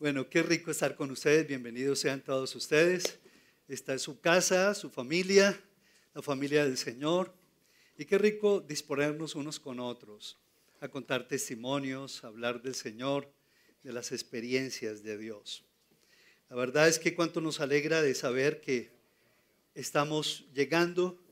[0.00, 1.46] Bueno, qué rico estar con ustedes.
[1.46, 3.20] Bienvenidos sean todos ustedes.
[3.68, 5.58] Esta es su casa, su familia,
[6.12, 7.32] la familia del Señor.
[7.96, 10.36] Y qué rico disponernos unos con otros
[10.80, 13.32] a contar testimonios, a hablar del Señor,
[13.84, 15.64] de las experiencias de Dios.
[16.50, 18.90] La verdad es que cuánto nos alegra de saber que
[19.76, 21.22] estamos llegando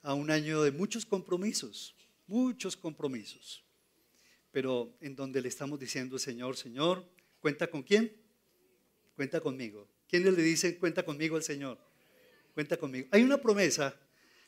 [0.00, 1.94] a un año de muchos compromisos,
[2.26, 3.62] muchos compromisos,
[4.50, 7.06] pero en donde le estamos diciendo, Señor, Señor,
[7.40, 8.14] ¿cuenta con quién?
[9.14, 9.88] Cuenta conmigo.
[10.08, 11.78] ¿Quiénes le dicen, cuenta conmigo al Señor?
[12.54, 13.08] Cuenta conmigo.
[13.10, 13.98] Hay una promesa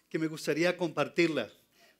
[0.08, 1.50] que me gustaría compartirla,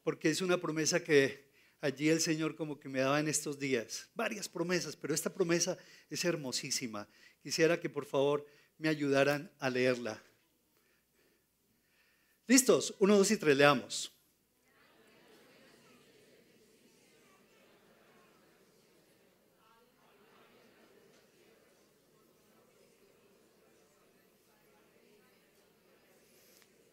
[0.03, 1.51] porque es una promesa que
[1.81, 4.09] allí el Señor como que me daba en estos días.
[4.15, 5.79] Varias promesas, pero esta promesa
[6.09, 7.09] es hermosísima.
[7.43, 8.47] Quisiera que por favor
[8.79, 10.23] me ayudaran a leerla.
[12.47, 12.95] ¿Listos?
[12.99, 14.13] Uno, dos y tres, leamos.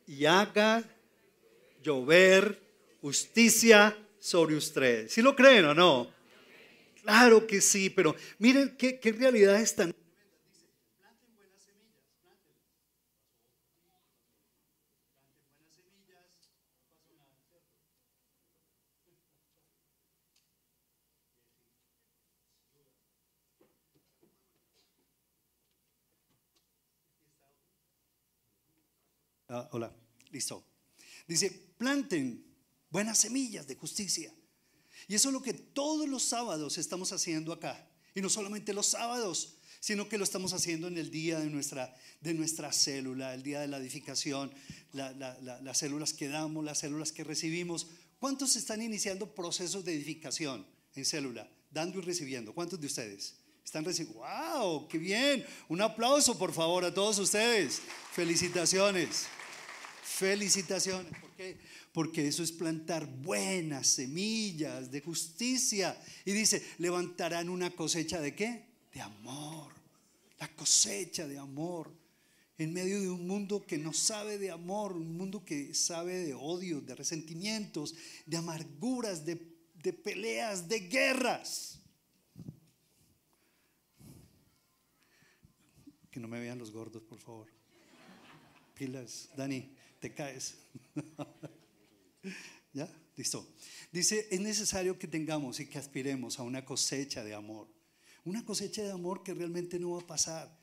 [0.08, 0.84] Y haga
[1.84, 2.60] llover
[3.02, 5.14] justicia sobre ustedes.
[5.14, 6.10] ¿Sí lo creen o no?
[7.04, 9.94] Claro que sí, pero miren qué, qué realidad es tan
[29.72, 29.92] Hola,
[30.32, 30.64] listo.
[31.28, 32.44] Dice, planten
[32.90, 34.34] buenas semillas de justicia.
[35.08, 37.90] Y eso es lo que todos los sábados estamos haciendo acá.
[38.16, 41.96] Y no solamente los sábados, sino que lo estamos haciendo en el día de nuestra,
[42.22, 44.52] de nuestra célula, el día de la edificación,
[44.92, 47.88] las células que damos, las células que recibimos.
[48.20, 51.50] ¿Cuántos están iniciando procesos de edificación en célula?
[51.70, 52.54] Dando y recibiendo.
[52.54, 53.36] ¿Cuántos de ustedes?
[53.64, 54.22] Están recibiendo.
[54.22, 54.88] ¡Wow!
[54.88, 55.46] ¡Qué bien!
[55.68, 57.82] Un aplauso, por favor, a todos ustedes.
[58.14, 59.28] Felicitaciones.
[60.08, 61.12] Felicitaciones.
[61.20, 61.58] ¿Por qué?
[61.92, 66.02] Porque eso es plantar buenas semillas de justicia.
[66.24, 68.66] Y dice, levantarán una cosecha de qué?
[68.94, 69.74] De amor.
[70.40, 71.94] La cosecha de amor.
[72.58, 76.34] En medio de un mundo que no sabe de amor, un mundo que sabe de
[76.34, 77.94] odio, de resentimientos,
[78.26, 79.40] de amarguras, de,
[79.76, 81.80] de peleas, de guerras.
[86.10, 87.48] Que no me vean los gordos, por favor.
[88.74, 90.56] Pilas, Dani te caes.
[92.74, 92.90] ¿Ya?
[93.16, 93.48] Listo.
[93.92, 97.68] Dice, es necesario que tengamos y que aspiremos a una cosecha de amor.
[98.26, 100.56] Una cosecha de amor que realmente no va a pasar.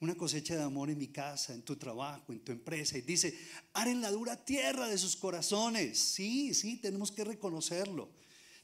[0.00, 2.98] Una cosecha de amor en mi casa, en tu trabajo, en tu empresa.
[2.98, 3.36] Y dice,
[3.74, 5.98] en la dura tierra de sus corazones.
[5.98, 8.10] Sí, sí, tenemos que reconocerlo.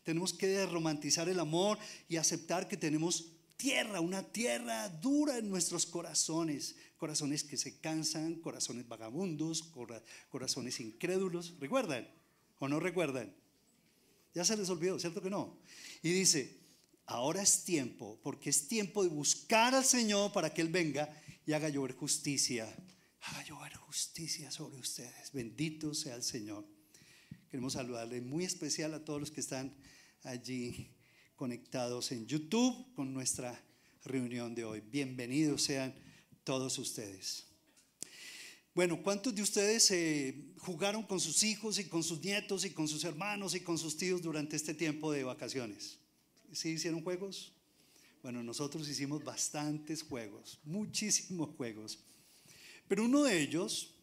[0.05, 1.79] Tenemos que romantizar el amor
[2.09, 8.37] y aceptar que tenemos tierra, una tierra dura en nuestros corazones, corazones que se cansan,
[8.37, 9.73] corazones vagabundos,
[10.31, 11.53] corazones incrédulos.
[11.59, 12.09] ¿Recuerdan
[12.61, 13.35] o no recuerdan?
[14.37, 15.59] Ya se les olvidó, ¿cierto que no?
[16.01, 16.61] Y dice,
[17.07, 21.13] ahora es tiempo, porque es tiempo de buscar al Señor para que Él venga
[21.45, 22.73] y haga llover justicia.
[23.23, 25.33] Haga llover justicia sobre ustedes.
[25.33, 26.65] Bendito sea el Señor.
[27.51, 29.75] Queremos saludarle muy especial a todos los que están
[30.23, 30.89] allí
[31.35, 33.61] conectados en YouTube con nuestra
[34.05, 34.81] reunión de hoy.
[34.83, 36.12] Bienvenidos sean
[36.45, 37.45] todos ustedes.
[38.75, 42.89] Bueno, ¿cuántos de ustedes eh, jugaron con sus hijos y con sus nietos y con
[42.89, 45.99] sus hermanos y con sus tíos durante este tiempo de vacaciones?
[46.53, 47.53] ¿Sí hicieron juegos?
[48.23, 51.99] Bueno, nosotros hicimos bastantes juegos, muchísimos juegos.
[52.89, 53.95] Pero uno de ellos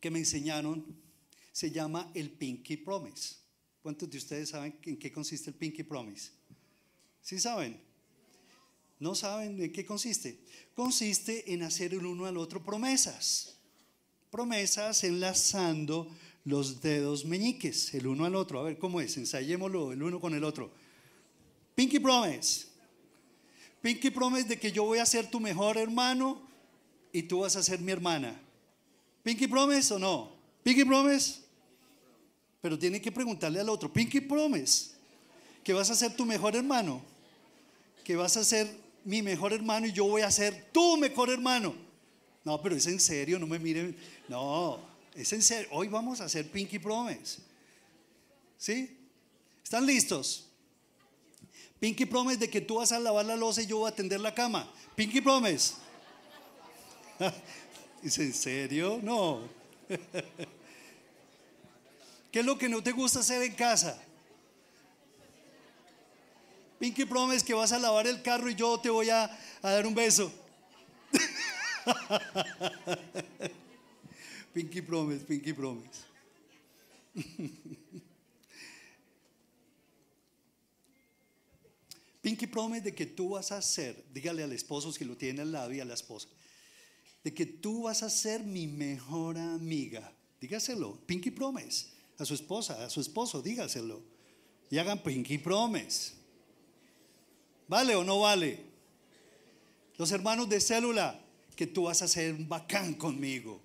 [0.00, 0.84] que me enseñaron
[1.52, 3.36] se llama el Pinky Promise.
[3.82, 6.30] ¿Cuántos de ustedes saben en qué consiste el Pinky Promise?
[7.22, 7.80] ¿Sí saben?
[9.00, 10.38] ¿No saben en qué consiste?
[10.74, 13.56] Consiste en hacer el uno al otro promesas.
[14.30, 16.08] Promesas enlazando
[16.44, 18.58] los dedos meñiques, el uno al otro.
[18.58, 19.16] A ver, ¿cómo es?
[19.16, 20.70] Ensayémoslo el uno con el otro.
[21.74, 22.66] Pinky Promise.
[23.80, 26.42] Pinky Promise de que yo voy a ser tu mejor hermano
[27.12, 28.40] y tú vas a ser mi hermana.
[29.22, 30.32] Pinky Promise o no?
[30.62, 31.42] Pinky Promise.
[32.60, 34.90] Pero tiene que preguntarle al otro, Pinky Promise,
[35.62, 37.00] que vas a ser tu mejor hermano,
[38.02, 38.68] que vas a ser
[39.08, 41.74] mi mejor hermano y yo voy a ser tu mejor hermano.
[42.44, 43.96] No, pero es en serio, no me miren.
[44.28, 44.78] No,
[45.14, 45.66] es en serio.
[45.72, 47.38] Hoy vamos a hacer Pinky Promise.
[48.58, 48.98] ¿Sí?
[49.64, 50.44] ¿Están listos?
[51.80, 54.20] Pinky Promise de que tú vas a lavar la losa y yo voy a tender
[54.20, 54.70] la cama.
[54.94, 55.72] Pinky Promise.
[58.04, 59.00] ¿Es en serio?
[59.02, 59.40] No.
[62.30, 63.98] ¿Qué es lo que no te gusta hacer en casa?
[66.78, 69.24] Pinky Promise que vas a lavar el carro y yo te voy a,
[69.62, 70.32] a dar un beso.
[74.52, 76.08] Pinky Promise, Pinky Promise.
[82.20, 85.52] Pinky Promise de que tú vas a ser, dígale al esposo si lo tiene al
[85.52, 86.28] lado y a la esposa,
[87.24, 90.12] de que tú vas a ser mi mejor amiga.
[90.40, 91.86] Dígaselo, Pinky Promise,
[92.18, 94.02] a su esposa, a su esposo, dígaselo.
[94.70, 96.17] Y hagan Pinky Promise.
[97.68, 98.58] ¿Vale o no vale?
[99.98, 101.20] Los hermanos de célula,
[101.54, 103.60] que tú vas a ser un bacán conmigo.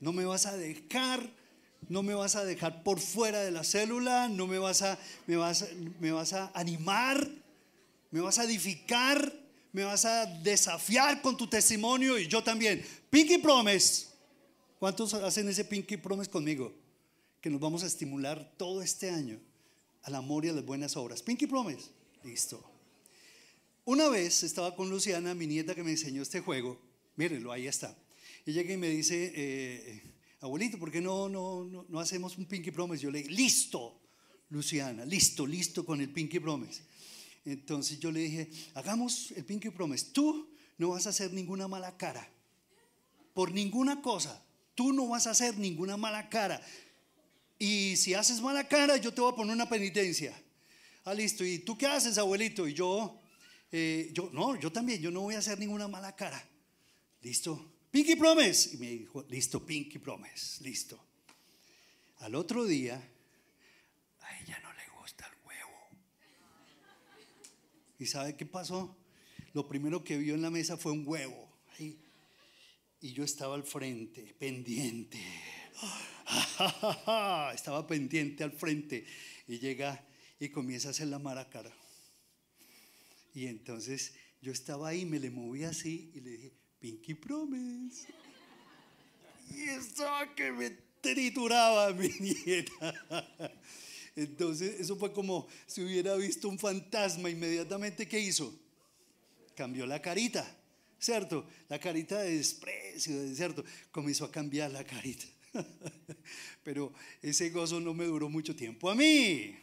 [0.00, 1.28] No me vas a dejar,
[1.88, 5.36] no me vas a dejar por fuera de la célula, no me vas a, me
[5.36, 5.66] vas,
[6.00, 7.28] me vas a animar,
[8.10, 9.32] me vas a edificar,
[9.72, 12.84] me vas a desafiar con tu testimonio y yo también.
[13.10, 14.06] Pinky Promise.
[14.78, 16.72] ¿Cuántos hacen ese Pinky Promise conmigo?
[17.40, 19.40] Que nos vamos a estimular todo este año
[20.02, 21.22] al amor y a las buenas obras.
[21.22, 21.88] Pinky Promise.
[22.22, 22.77] Listo.
[23.88, 26.78] Una vez estaba con Luciana, mi nieta que me enseñó este juego.
[27.16, 27.96] Mírenlo, ahí está.
[28.44, 30.02] Y llega y me dice, eh,
[30.40, 33.04] abuelito, ¿por qué no, no, no, no hacemos un Pinky Promise?
[33.04, 33.98] Yo le dije, listo,
[34.50, 36.82] Luciana, listo, listo con el Pinky Promise.
[37.46, 40.08] Entonces yo le dije, hagamos el Pinky Promise.
[40.12, 42.30] Tú no vas a hacer ninguna mala cara.
[43.32, 44.44] Por ninguna cosa.
[44.74, 46.60] Tú no vas a hacer ninguna mala cara.
[47.58, 50.38] Y si haces mala cara, yo te voy a poner una penitencia.
[51.06, 51.42] Ah, listo.
[51.42, 52.68] ¿Y tú qué haces, abuelito?
[52.68, 53.17] Y yo,
[53.70, 56.42] eh, yo, no, yo también, yo no voy a hacer ninguna mala cara.
[57.22, 57.74] Listo.
[57.90, 58.74] Pinky Promise.
[58.74, 60.64] Y me dijo, listo, Pinky Promise.
[60.64, 60.98] Listo.
[62.18, 62.96] Al otro día,
[64.20, 65.78] a ella no le gusta el huevo.
[67.98, 68.96] ¿Y sabe qué pasó?
[69.52, 71.48] Lo primero que vio en la mesa fue un huevo.
[73.00, 75.18] Y yo estaba al frente, pendiente.
[77.54, 79.06] Estaba pendiente al frente.
[79.46, 80.04] Y llega
[80.40, 81.72] y comienza a hacer la mala cara.
[83.38, 88.08] Y entonces yo estaba ahí, me le moví así y le dije, Pinky Promise.
[89.54, 90.70] Y estaba que me
[91.00, 93.30] trituraba mi nieta.
[94.16, 97.30] Entonces, eso fue como si hubiera visto un fantasma.
[97.30, 98.52] Inmediatamente, ¿qué hizo?
[99.54, 100.44] Cambió la carita,
[100.98, 101.48] ¿cierto?
[101.68, 103.64] La carita de desprecio, ¿cierto?
[103.92, 105.26] Comenzó a cambiar la carita.
[106.64, 106.92] Pero
[107.22, 109.56] ese gozo no me duró mucho tiempo a mí.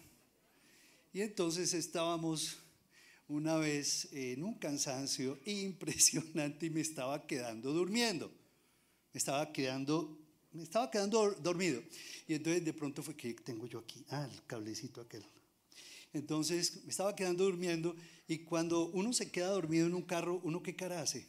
[1.11, 2.61] Y entonces estábamos
[3.27, 8.31] una vez en un cansancio impresionante y me estaba quedando durmiendo.
[9.13, 10.17] Me estaba quedando,
[10.51, 11.81] me estaba quedando dormido.
[12.27, 15.25] Y entonces de pronto fue que tengo yo aquí, ah, el cablecito aquel.
[16.13, 17.95] Entonces me estaba quedando durmiendo
[18.27, 21.27] y cuando uno se queda dormido en un carro, ¿uno qué cara hace?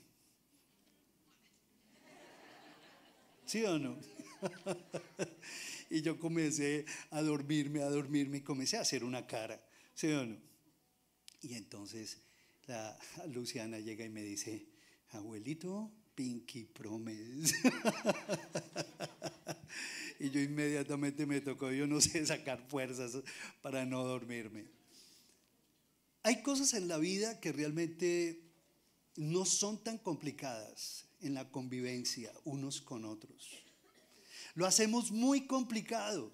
[3.46, 3.96] ¿Sí o no?
[5.90, 9.60] y yo comencé a dormirme, a dormirme y comencé a hacer una cara,
[9.94, 10.36] ¿sí o no?
[11.42, 12.18] Y entonces
[12.66, 12.98] la
[13.32, 14.66] Luciana llega y me dice,
[15.10, 17.54] abuelito, Pinky Promise.
[20.20, 23.18] y yo inmediatamente me tocó, yo no sé, sacar fuerzas
[23.62, 24.64] para no dormirme.
[26.22, 28.42] Hay cosas en la vida que realmente
[29.16, 33.50] no son tan complicadas en la convivencia unos con otros.
[34.54, 36.32] Lo hacemos muy complicado,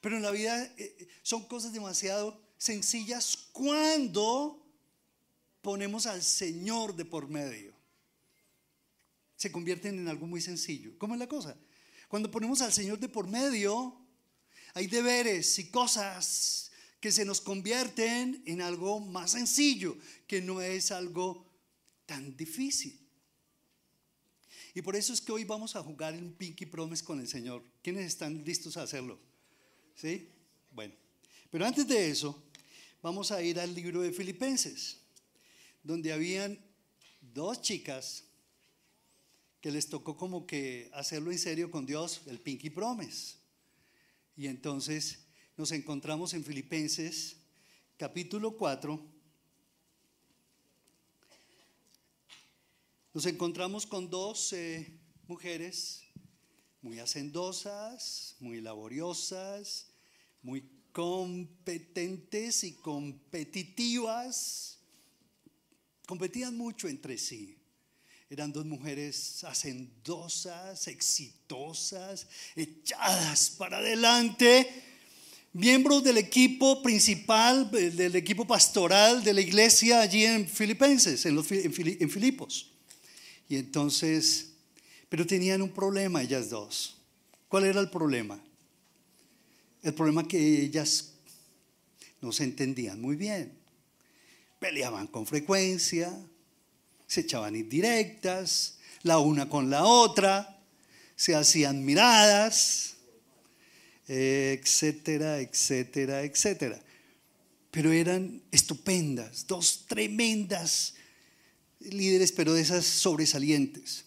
[0.00, 4.64] pero en la vida eh, son cosas demasiado sencillas cuando
[5.60, 7.74] ponemos al Señor de por medio.
[9.36, 10.96] Se convierten en algo muy sencillo.
[10.98, 11.56] ¿Cómo es la cosa?
[12.08, 14.00] Cuando ponemos al Señor de por medio,
[14.74, 20.90] hay deberes y cosas que se nos convierten en algo más sencillo, que no es
[20.90, 21.46] algo
[22.06, 22.98] tan difícil.
[24.74, 27.62] Y por eso es que hoy vamos a jugar en Pinky Promise con el Señor.
[27.82, 29.20] ¿Quiénes están listos a hacerlo?
[29.94, 30.30] ¿Sí?
[30.72, 30.94] Bueno,
[31.50, 32.42] pero antes de eso,
[33.04, 34.96] vamos a ir al libro de Filipenses,
[35.82, 36.58] donde habían
[37.20, 38.24] dos chicas
[39.60, 43.34] que les tocó como que hacerlo en serio con Dios, el Pinky Promise.
[44.38, 45.18] Y entonces
[45.54, 47.36] nos encontramos en Filipenses
[47.98, 48.98] capítulo 4.
[53.12, 54.54] Nos encontramos con dos
[55.28, 56.04] mujeres
[56.80, 59.90] muy hacendosas, muy laboriosas,
[60.40, 60.62] muy
[60.94, 64.78] competentes y competitivas,
[66.06, 67.56] competían mucho entre sí.
[68.30, 74.70] Eran dos mujeres hacendosas, exitosas, echadas para adelante,
[75.52, 82.10] miembros del equipo principal, del equipo pastoral de la iglesia allí en Filipenses, en, en
[82.10, 82.70] Filipos.
[83.48, 84.52] Y entonces,
[85.08, 86.98] pero tenían un problema ellas dos.
[87.48, 88.40] ¿Cuál era el problema?
[89.84, 91.12] El problema que ellas
[92.22, 93.52] no se entendían muy bien.
[94.58, 96.10] peleaban con frecuencia,
[97.06, 100.58] se echaban indirectas, la una con la otra,
[101.14, 102.94] se hacían miradas,
[104.08, 106.82] etcétera, etcétera, etcétera.
[107.70, 110.94] Pero eran estupendas, dos tremendas
[111.80, 114.06] líderes, pero de esas sobresalientes.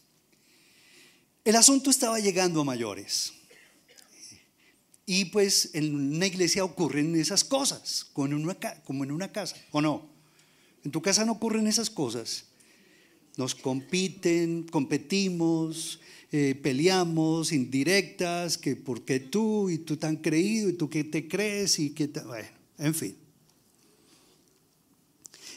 [1.46, 3.34] El asunto estaba llegando a mayores.
[5.10, 8.34] Y pues en una iglesia ocurren esas cosas, como en
[9.12, 10.06] una, casa, ¿o no?
[10.84, 12.44] En tu casa no ocurren esas cosas.
[13.38, 16.02] Nos compiten, competimos,
[16.34, 21.30] eh, peleamos, indirectas, que por qué tú y tú tan creído y tú qué te
[21.30, 23.16] crees y qué, bueno, en fin.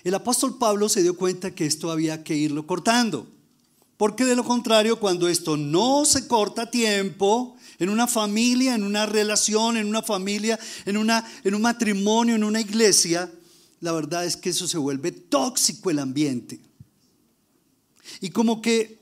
[0.04, 3.26] El apóstol Pablo se dio cuenta que esto había que irlo cortando,
[3.96, 8.84] porque de lo contrario, cuando esto no se corta a tiempo, en una familia, en
[8.84, 13.32] una relación, en una familia, en, una, en un matrimonio, en una iglesia,
[13.80, 16.60] la verdad es que eso se vuelve tóxico el ambiente.
[18.20, 19.00] Y como que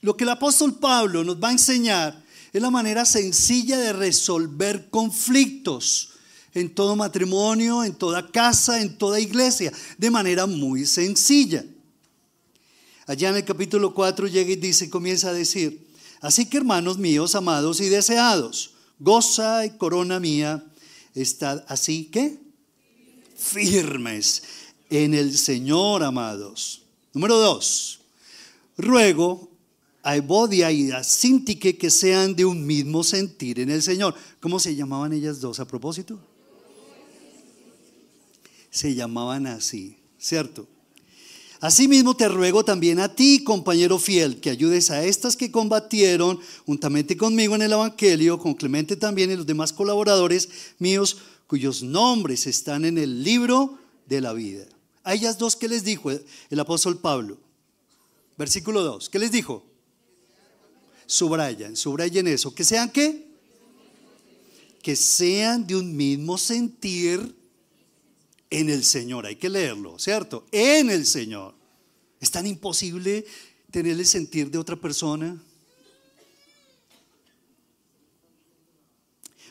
[0.00, 4.90] lo que el apóstol Pablo nos va a enseñar es la manera sencilla de resolver
[4.90, 6.10] conflictos
[6.54, 11.64] en todo matrimonio, en toda casa, en toda iglesia, de manera muy sencilla.
[13.06, 15.91] Allá en el capítulo 4 llega y dice, comienza a decir,
[16.22, 20.64] Así que hermanos míos, amados y deseados, goza y corona mía,
[21.14, 22.38] estad así que
[23.36, 24.44] firmes
[24.88, 26.82] en el Señor, amados.
[27.12, 28.00] Número dos,
[28.78, 29.50] ruego
[30.04, 34.14] a Evodia y a Sintique que sean de un mismo sentir en el Señor.
[34.40, 36.20] ¿Cómo se llamaban ellas dos a propósito?
[38.70, 40.68] Se llamaban así, ¿cierto?
[41.62, 47.16] Asimismo te ruego también a ti, compañero fiel, que ayudes a estas que combatieron juntamente
[47.16, 50.48] conmigo en el Evangelio, con Clemente también y los demás colaboradores
[50.80, 53.78] míos, cuyos nombres están en el libro
[54.08, 54.66] de la vida.
[55.04, 57.38] A ellas dos, ¿qué les dijo el apóstol Pablo?
[58.36, 59.64] Versículo 2, ¿qué les dijo?
[61.06, 62.52] Subrayan, subrayen eso.
[62.52, 63.24] ¿Que sean qué?
[64.82, 67.36] Que sean de un mismo sentir
[68.52, 69.24] en el Señor.
[69.24, 70.46] Hay que leerlo, ¿cierto?
[70.52, 71.54] En el Señor.
[72.20, 73.24] ¿Es tan imposible
[73.70, 75.42] tener el sentir de otra persona?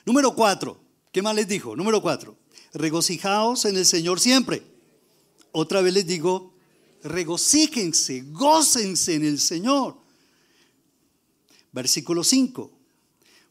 [0.05, 0.79] Número cuatro.
[1.12, 1.75] ¿Qué más les dijo?
[1.75, 2.38] Número cuatro.
[2.74, 4.62] Regocijaos en el Señor siempre.
[5.51, 6.53] Otra vez les digo,
[7.03, 9.98] regocíjense, gócense en el Señor.
[11.72, 12.72] Versículo 5.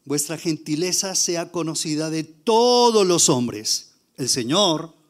[0.05, 3.91] Vuestra gentileza sea conocida de todos los hombres.
[4.17, 5.00] El Señor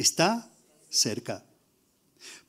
[0.00, 0.50] está
[0.88, 1.44] cerca.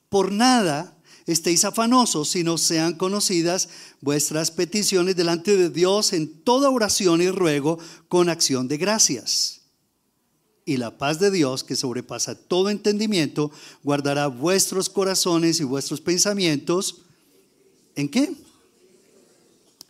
[0.10, 3.70] Por nada estéis afanosos, sino sean conocidas
[4.02, 7.78] vuestras peticiones delante de Dios en toda oración y ruego
[8.08, 9.62] con acción de gracias.
[10.66, 13.52] Y la paz de Dios, que sobrepasa todo entendimiento,
[13.84, 17.02] guardará vuestros corazones y vuestros pensamientos.
[17.96, 18.34] ¿En qué?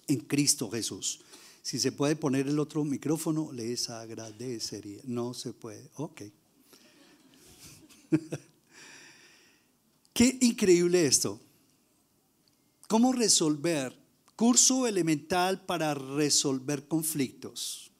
[0.07, 1.19] En Cristo Jesús.
[1.61, 5.01] Si se puede poner el otro micrófono, les agradecería.
[5.03, 5.89] No se puede.
[5.95, 6.23] Ok.
[10.13, 11.39] Qué increíble esto.
[12.87, 13.97] ¿Cómo resolver?
[14.35, 17.91] Curso elemental para resolver conflictos.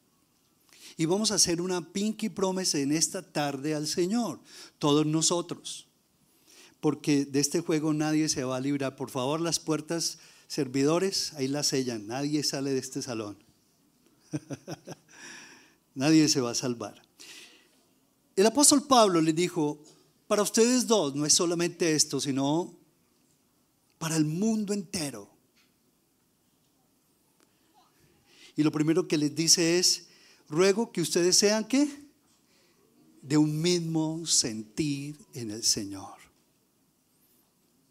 [0.96, 4.40] Y vamos a hacer una pinky promise en esta tarde al Señor,
[4.78, 5.86] todos nosotros.
[6.80, 8.96] Porque de este juego nadie se va a librar.
[8.96, 12.06] Por favor, las puertas servidores, ahí las sellan.
[12.06, 13.38] Nadie sale de este salón.
[15.94, 17.00] nadie se va a salvar.
[18.36, 19.82] El apóstol Pablo le dijo,
[20.26, 22.76] para ustedes dos no es solamente esto, sino
[23.98, 25.30] para el mundo entero.
[28.56, 30.08] Y lo primero que les dice es,
[30.48, 31.88] ruego que ustedes sean qué?
[33.22, 36.16] De un mismo sentir en el Señor.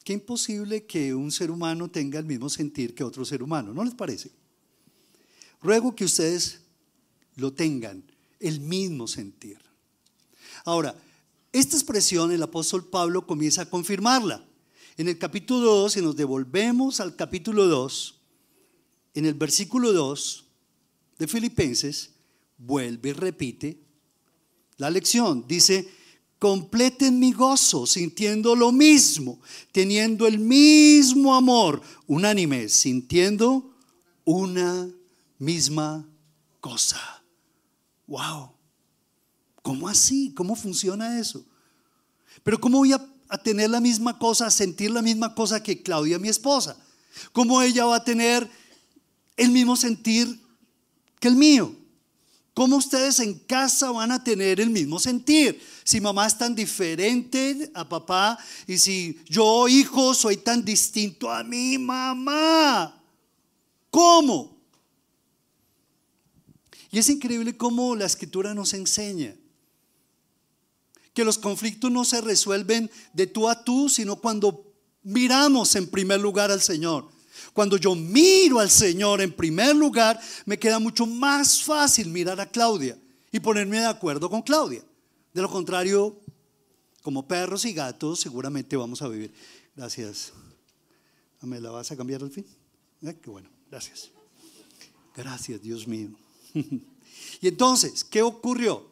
[0.03, 3.83] Qué imposible que un ser humano tenga el mismo sentir que otro ser humano, ¿no
[3.83, 4.31] les parece?
[5.61, 6.61] Ruego que ustedes
[7.35, 8.03] lo tengan,
[8.39, 9.59] el mismo sentir.
[10.65, 10.95] Ahora,
[11.51, 14.45] esta expresión el apóstol Pablo comienza a confirmarla.
[14.97, 18.19] En el capítulo 2, si nos devolvemos al capítulo 2,
[19.15, 20.45] en el versículo 2
[21.19, 22.11] de Filipenses,
[22.57, 23.77] vuelve y repite
[24.77, 25.45] la lección.
[25.47, 25.89] Dice,
[26.39, 29.39] completen mi gozo sintiendo lo mismo,
[29.71, 33.75] teniendo el mismo amor, unánime, sintiendo
[34.23, 34.89] una
[35.37, 36.07] misma
[36.59, 37.23] cosa.
[38.07, 38.60] ¡Wow!
[39.61, 40.33] ¿Cómo así?
[40.33, 41.45] ¿Cómo funciona eso?
[42.43, 43.07] Pero ¿cómo voy a,
[43.43, 46.77] tener la misma cosa, a sentir la misma cosa que Claudia, mi esposa?
[47.31, 48.49] ¿Cómo ella va a tener
[49.37, 50.41] el mismo sentir
[51.19, 51.75] que el mío?
[52.53, 55.61] ¿Cómo ustedes en casa van a tener el mismo sentir?
[55.83, 58.37] Si mamá es tan diferente a papá
[58.67, 63.01] y si yo, hijo, soy tan distinto a mi mamá.
[63.89, 64.57] ¿Cómo?
[66.91, 69.35] Y es increíble cómo la escritura nos enseña
[71.21, 74.73] que los conflictos no se resuelven de tú a tú, sino cuando
[75.03, 77.07] miramos en primer lugar al Señor.
[77.53, 82.49] Cuando yo miro al Señor en primer lugar, me queda mucho más fácil mirar a
[82.49, 82.97] Claudia
[83.31, 84.83] y ponerme de acuerdo con Claudia.
[85.31, 86.19] De lo contrario,
[87.03, 89.31] como perros y gatos, seguramente vamos a vivir.
[89.75, 90.33] Gracias.
[91.41, 92.47] ¿Me la vas a cambiar al fin?
[93.03, 94.09] Eh, qué bueno, gracias.
[95.15, 96.09] Gracias, Dios mío.
[97.41, 98.90] y entonces, ¿qué ocurrió?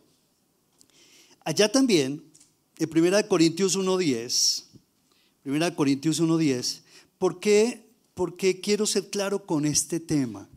[1.49, 2.23] Allá también,
[2.77, 4.65] en 1 Corintios 1.10,
[5.45, 6.81] 1 Corintios 1.10,
[7.17, 7.89] ¿por qué
[8.19, 10.49] porque quiero ser claro con este tema.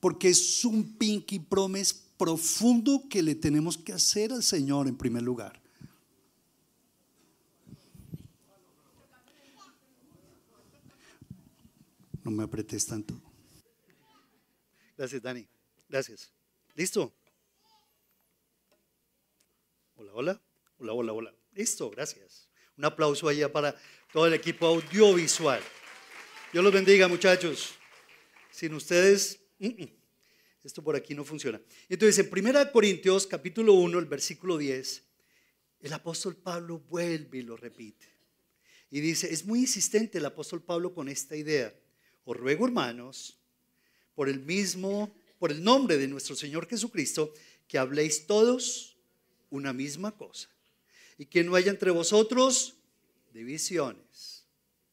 [0.00, 5.22] Porque es un pinky promise profundo que le tenemos que hacer al Señor en primer
[5.22, 5.62] lugar.
[12.24, 13.14] No me apretes tanto.
[14.98, 15.46] Gracias, Dani.
[15.88, 16.32] Gracias.
[16.74, 17.14] ¿Listo?
[20.02, 20.42] Hola, hola.
[20.78, 21.34] Hola, hola, hola.
[21.54, 22.48] Listo, gracias.
[22.76, 23.80] Un aplauso allá para
[24.12, 25.60] todo el equipo audiovisual.
[26.52, 27.74] Dios los bendiga, muchachos.
[28.50, 29.38] Sin ustedes,
[30.64, 31.60] esto por aquí no funciona.
[31.88, 35.04] Entonces, en 1 Corintios capítulo 1, el versículo 10,
[35.82, 38.08] el apóstol Pablo vuelve y lo repite.
[38.90, 41.72] Y dice, es muy insistente el apóstol Pablo con esta idea.
[42.24, 43.38] Os ruego, hermanos,
[44.16, 47.32] por el mismo, por el nombre de nuestro Señor Jesucristo,
[47.68, 48.91] que habléis todos
[49.52, 50.48] una misma cosa.
[51.18, 52.74] Y que no haya entre vosotros
[53.32, 54.46] divisiones,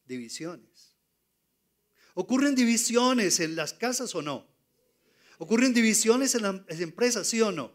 [0.06, 0.94] divisiones.
[2.14, 4.46] ¿Ocurren divisiones en las casas o no?
[5.38, 7.72] ¿Ocurren divisiones en las empresas, sí o no?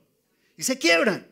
[0.56, 1.28] Y se quiebran.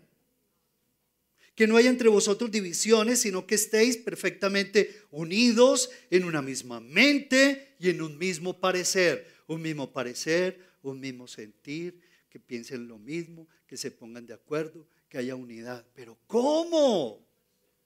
[1.55, 7.75] Que no haya entre vosotros divisiones, sino que estéis perfectamente unidos en una misma mente
[7.79, 9.31] y en un mismo parecer.
[9.45, 12.01] Un mismo parecer, un mismo sentir,
[12.31, 15.85] que piensen lo mismo, que se pongan de acuerdo, que haya unidad.
[15.93, 17.23] Pero ¿cómo?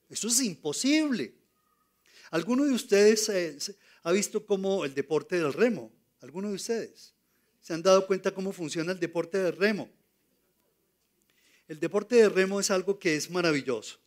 [0.09, 1.35] Eso es imposible.
[2.31, 3.57] ¿Alguno de ustedes eh,
[4.07, 5.91] ¿Ha visto cómo el deporte del remo?
[6.21, 7.13] ¿Alguno de ustedes?
[7.59, 9.89] ¿Se han dado cuenta cómo funciona el deporte del remo?
[11.67, 13.99] El deporte de remo es algo que es maravilloso,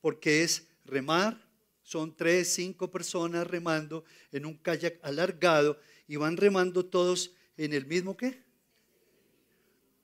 [0.00, 1.44] porque es remar,
[1.82, 7.84] son tres, cinco personas remando en un kayak alargado y van remando todos en el
[7.84, 8.40] mismo qué?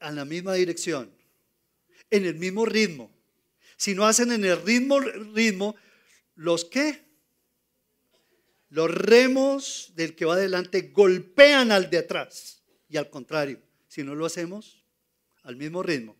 [0.00, 1.14] A la misma dirección,
[2.10, 3.10] en el mismo ritmo.
[3.76, 5.76] Si no hacen en el ritmo, ritmo,
[6.34, 7.04] los qué?
[8.68, 12.62] Los remos del que va adelante golpean al de atrás.
[12.88, 14.84] Y al contrario, si no lo hacemos
[15.42, 16.16] al mismo ritmo,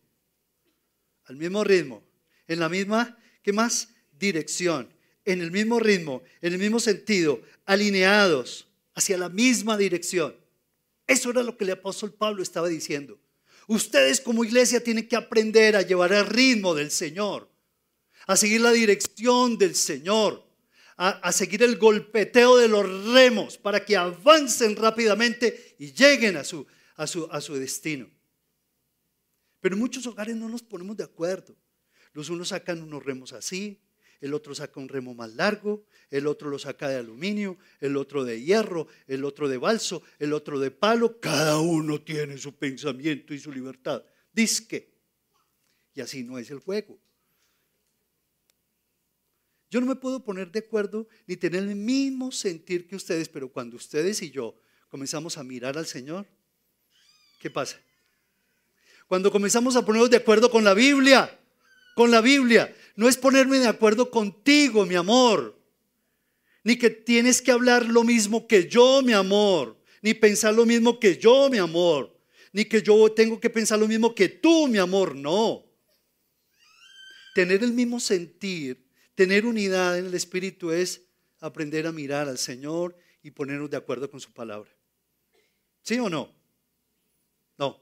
[1.25, 2.05] al mismo ritmo,
[2.47, 3.89] en la misma, ¿qué más?
[4.13, 4.93] Dirección,
[5.25, 10.37] en el mismo ritmo, en el mismo sentido, alineados hacia la misma dirección.
[11.07, 13.19] Eso era lo que el apóstol Pablo estaba diciendo.
[13.67, 17.51] Ustedes como iglesia tienen que aprender a llevar el ritmo del Señor,
[18.27, 20.45] a seguir la dirección del Señor
[20.97, 26.67] a, seguir el golpeteo de los remos para que avancen rápidamente y lleguen a su,
[26.97, 28.09] a su, a su destino.
[29.61, 31.57] Pero en muchos hogares no nos ponemos de acuerdo.
[32.13, 33.81] Los unos sacan unos remos así,
[34.25, 38.25] el otro saca un remo más largo, el otro lo saca de aluminio, el otro
[38.25, 41.21] de hierro, el otro de balso, el otro de palo.
[41.21, 44.03] Cada uno tiene su pensamiento y su libertad.
[44.33, 44.95] Disque.
[45.93, 46.99] Y así no es el juego.
[49.69, 53.53] Yo no me puedo poner de acuerdo ni tener el mismo sentir que ustedes, pero
[53.53, 54.59] cuando ustedes y yo
[54.89, 56.27] comenzamos a mirar al Señor,
[57.39, 57.79] ¿qué pasa?
[59.07, 61.44] Cuando comenzamos a ponernos de acuerdo con la Biblia,
[61.95, 65.59] con la Biblia, no es ponerme de acuerdo contigo, mi amor,
[66.63, 70.99] ni que tienes que hablar lo mismo que yo, mi amor, ni pensar lo mismo
[70.99, 72.17] que yo, mi amor,
[72.53, 75.65] ni que yo tengo que pensar lo mismo que tú, mi amor, no.
[77.35, 81.03] Tener el mismo sentir Tener unidad en el Espíritu es
[81.41, 84.71] aprender a mirar al Señor y ponernos de acuerdo con su palabra.
[85.83, 86.35] ¿Sí o no?
[87.57, 87.81] No.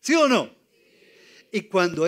[0.00, 0.54] ¿Sí o no?
[1.50, 2.06] Y cuando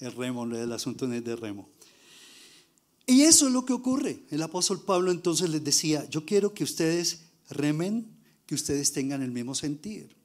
[0.00, 1.68] el remo, el asunto no es de remo.
[3.06, 4.24] Y eso es lo que ocurre.
[4.30, 9.30] El apóstol Pablo entonces les decía, yo quiero que ustedes remen que ustedes tengan el
[9.30, 10.16] mismo sentir.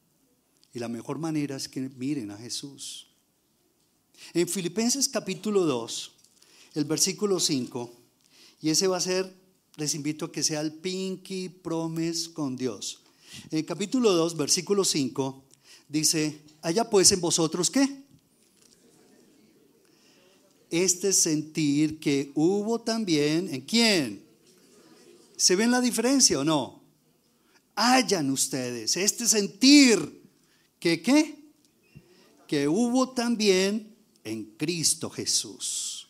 [0.74, 3.08] Y la mejor manera es que miren a Jesús.
[4.34, 6.12] En Filipenses capítulo 2,
[6.76, 7.98] el versículo 5,
[8.62, 9.34] Y ese va a ser,
[9.78, 13.02] les invito a que sea el Pinky Promise con Dios.
[13.50, 15.44] En el capítulo 2, versículo 5,
[15.90, 18.01] dice, haya pues en vosotros qué?
[20.72, 24.24] Este sentir que hubo también, ¿en quién?
[25.36, 26.82] ¿Se ven la diferencia o no?
[27.76, 30.22] Hayan ustedes este sentir
[30.80, 31.38] que qué?
[32.48, 36.10] Que hubo también en Cristo Jesús.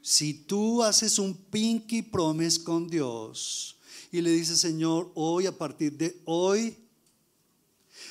[0.00, 3.78] Si tú haces un pinky promise con Dios
[4.10, 6.76] y le dices, Señor, hoy, a partir de hoy,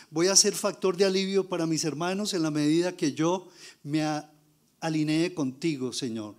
[0.10, 3.50] voy a ser factor de alivio para mis hermanos en la medida que yo
[3.84, 4.02] me
[4.82, 6.36] alinee contigo, Señor.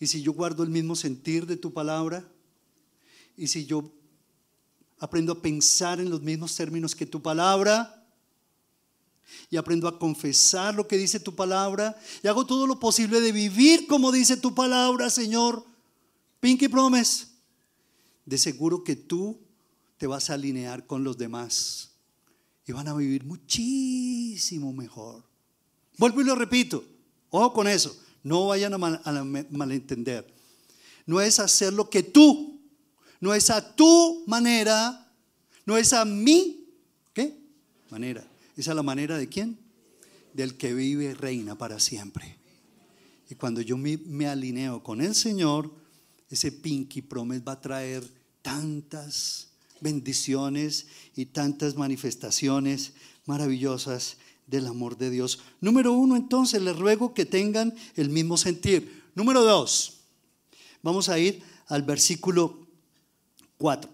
[0.00, 2.26] Y si yo guardo el mismo sentir de tu palabra,
[3.36, 3.92] y si yo
[4.98, 7.94] aprendo a pensar en los mismos términos que tu palabra,
[9.50, 13.32] y aprendo a confesar lo que dice tu palabra, y hago todo lo posible de
[13.32, 15.66] vivir como dice tu palabra, Señor,
[16.40, 17.26] Pinky Promise,
[18.24, 19.40] de seguro que tú
[19.98, 21.90] te vas a alinear con los demás
[22.66, 25.27] y van a vivir muchísimo mejor.
[25.98, 26.84] Vuelvo y lo repito,
[27.30, 30.32] ojo con eso, no vayan a, malentender.
[31.06, 32.60] No es hacer lo que tú,
[33.20, 35.12] no es a tu manera,
[35.66, 36.68] no es a mi,
[37.12, 37.36] ¿qué?
[37.90, 38.24] Manera.
[38.56, 39.58] ¿Es a la manera de quién?
[40.34, 42.36] Del que vive reina para siempre.
[43.28, 45.72] Y cuando yo me, me alineo con el Señor,
[46.30, 48.08] ese Pinky Promise va a traer
[48.42, 49.48] tantas
[49.80, 52.92] bendiciones y tantas manifestaciones
[53.26, 54.16] maravillosas
[54.48, 55.38] del amor de Dios.
[55.60, 59.04] Número uno, entonces, les ruego que tengan el mismo sentir.
[59.14, 60.00] Número dos,
[60.82, 62.66] vamos a ir al versículo
[63.58, 63.90] 4.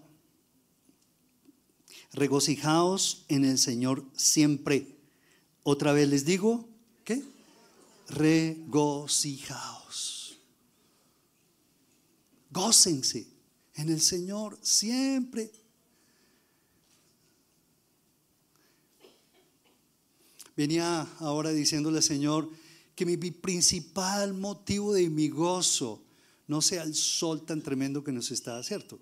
[2.13, 4.95] Regocijaos en el Señor siempre.
[5.63, 6.69] Otra vez les digo,
[7.03, 7.21] ¿qué?
[8.07, 9.75] Regocijaos.
[12.51, 13.27] Gócense
[13.73, 15.51] en el Señor siempre.
[20.55, 22.49] Venía ahora diciéndole, Señor,
[22.95, 26.01] que mi principal motivo de mi gozo
[26.47, 28.99] no sea el sol tan tremendo que nos está, ¿cierto?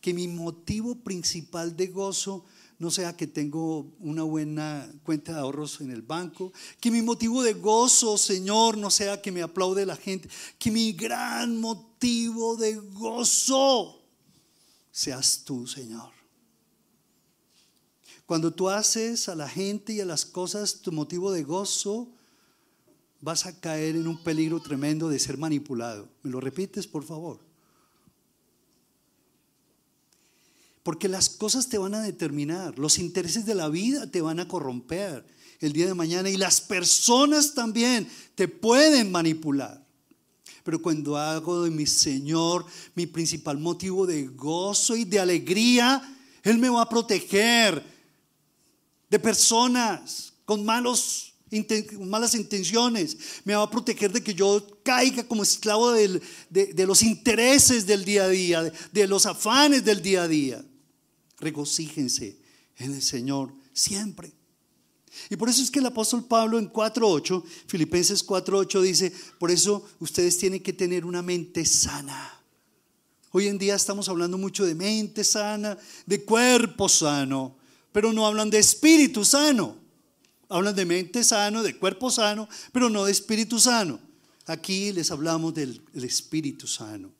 [0.00, 2.44] Que mi motivo principal de gozo
[2.78, 7.42] no sea que tengo una buena cuenta de ahorros en el banco, que mi motivo
[7.42, 12.74] de gozo, Señor, no sea que me aplaude la gente, que mi gran motivo de
[12.74, 14.02] gozo
[14.90, 16.10] seas tú, Señor.
[18.26, 22.08] Cuando tú haces a la gente y a las cosas tu motivo de gozo,
[23.20, 26.08] vas a caer en un peligro tremendo de ser manipulado.
[26.24, 27.38] ¿Me lo repites, por favor?
[30.82, 34.48] Porque las cosas te van a determinar, los intereses de la vida te van a
[34.48, 35.24] corromper
[35.60, 39.84] el día de mañana y las personas también te pueden manipular.
[40.64, 46.02] Pero cuando hago de mi Señor mi principal motivo de gozo y de alegría,
[46.42, 47.95] Él me va a proteger
[49.16, 51.32] de personas con malos
[52.00, 56.20] malas intenciones, me va a proteger de que yo caiga como esclavo de,
[56.86, 60.64] los intereses del día a día, de, de los afanes del día a día.
[61.38, 62.36] Regocíjense
[62.76, 64.32] en el Señor siempre.
[65.30, 69.88] Y por eso es que el apóstol Pablo en 4.8, Filipenses 4.8 dice, por eso
[70.00, 72.38] ustedes tienen que tener una mente sana.
[73.30, 77.56] Hoy en día estamos hablando mucho de mente sana, de cuerpo sano,
[77.96, 79.74] pero no hablan de espíritu sano.
[80.50, 83.98] Hablan de mente sano, de cuerpo sano, pero no de espíritu sano.
[84.44, 87.10] Aquí les hablamos del espíritu sano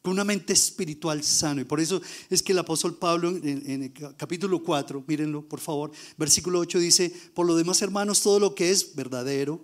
[0.00, 1.60] con una mente espiritual sano.
[1.60, 5.92] Y por eso es que el apóstol Pablo en, el capítulo 4, mírenlo por favor,
[6.16, 9.60] versículo 8 dice, por lo demás hermanos, todo lo que es verdadero,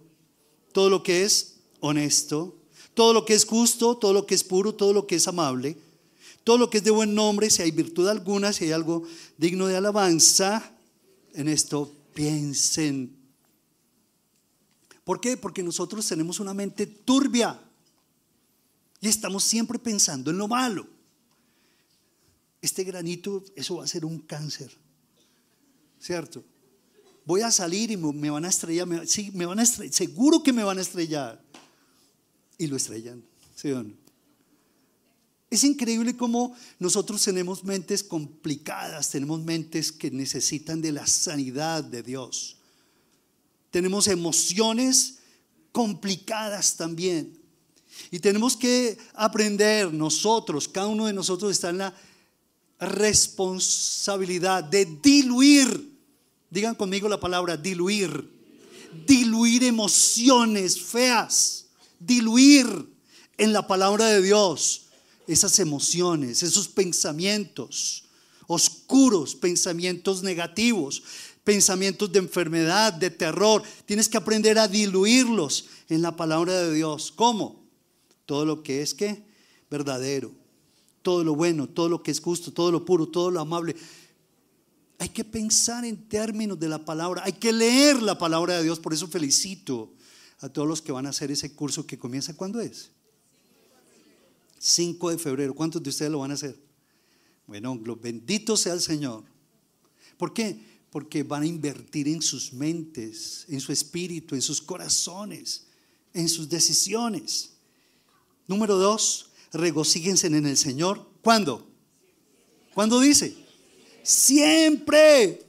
[0.73, 2.55] todo lo que es honesto,
[2.93, 5.79] todo lo que es justo, todo lo que es puro, todo lo que es amable,
[6.45, 9.03] todo lo que es de buen nombre, si hay virtud alguna, si hay algo
[9.37, 10.73] digno de alabanza,
[11.35, 13.17] en esto piensen.
[15.05, 15.37] ¿Por qué?
[15.37, 17.61] Porque nosotros tenemos una mente turbia.
[19.01, 20.87] Y estamos siempre pensando en lo malo.
[22.61, 24.71] Este granito, eso va a ser un cáncer.
[25.99, 26.45] ¿Cierto?
[27.25, 29.07] Voy a salir y me van a estrellar.
[29.07, 29.95] sí, me van a estrellar.
[29.95, 31.43] Seguro que me van a estrellar.
[32.59, 33.25] Y lo estrellan.
[33.55, 33.95] ¿Sí o no?
[35.51, 42.05] Es increíble cómo nosotros tenemos mentes complicadas, tenemos mentes que necesitan de la sanidad de
[42.05, 42.57] Dios.
[43.73, 45.19] Tenemos emociones
[45.73, 47.37] complicadas también.
[48.13, 51.95] Y tenemos que aprender nosotros, cada uno de nosotros está en la
[52.79, 55.99] responsabilidad de diluir,
[56.49, 58.31] digan conmigo la palabra diluir,
[59.05, 61.67] diluir emociones feas,
[61.99, 62.89] diluir
[63.37, 64.90] en la palabra de Dios
[65.33, 68.05] esas emociones, esos pensamientos
[68.47, 71.05] oscuros, pensamientos negativos,
[71.45, 73.63] pensamientos de enfermedad, de terror.
[73.87, 77.13] Tienes que aprender a diluirlos en la palabra de Dios.
[77.15, 77.65] ¿Cómo?
[78.27, 79.23] Todo lo que es que
[79.71, 80.33] verdadero,
[81.03, 83.77] todo lo bueno, todo lo que es justo, todo lo puro, todo lo amable.
[84.99, 88.81] Hay que pensar en términos de la palabra, hay que leer la palabra de Dios.
[88.81, 89.93] Por eso felicito
[90.41, 92.35] a todos los que van a hacer ese curso que comienza.
[92.35, 92.91] ¿Cuándo es?
[94.61, 95.55] 5 de febrero.
[95.55, 96.57] ¿Cuántos de ustedes lo van a hacer?
[97.47, 99.25] Bueno, bendito sea el Señor.
[100.19, 100.61] ¿Por qué?
[100.91, 105.67] Porque van a invertir en sus mentes, en su espíritu, en sus corazones,
[106.13, 107.55] en sus decisiones.
[108.47, 111.09] Número dos, regocíjense en el Señor.
[111.23, 111.67] ¿Cuándo?
[112.75, 113.35] ¿Cuándo dice?
[114.03, 115.47] Siempre.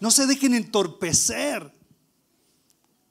[0.00, 1.70] No se dejen entorpecer.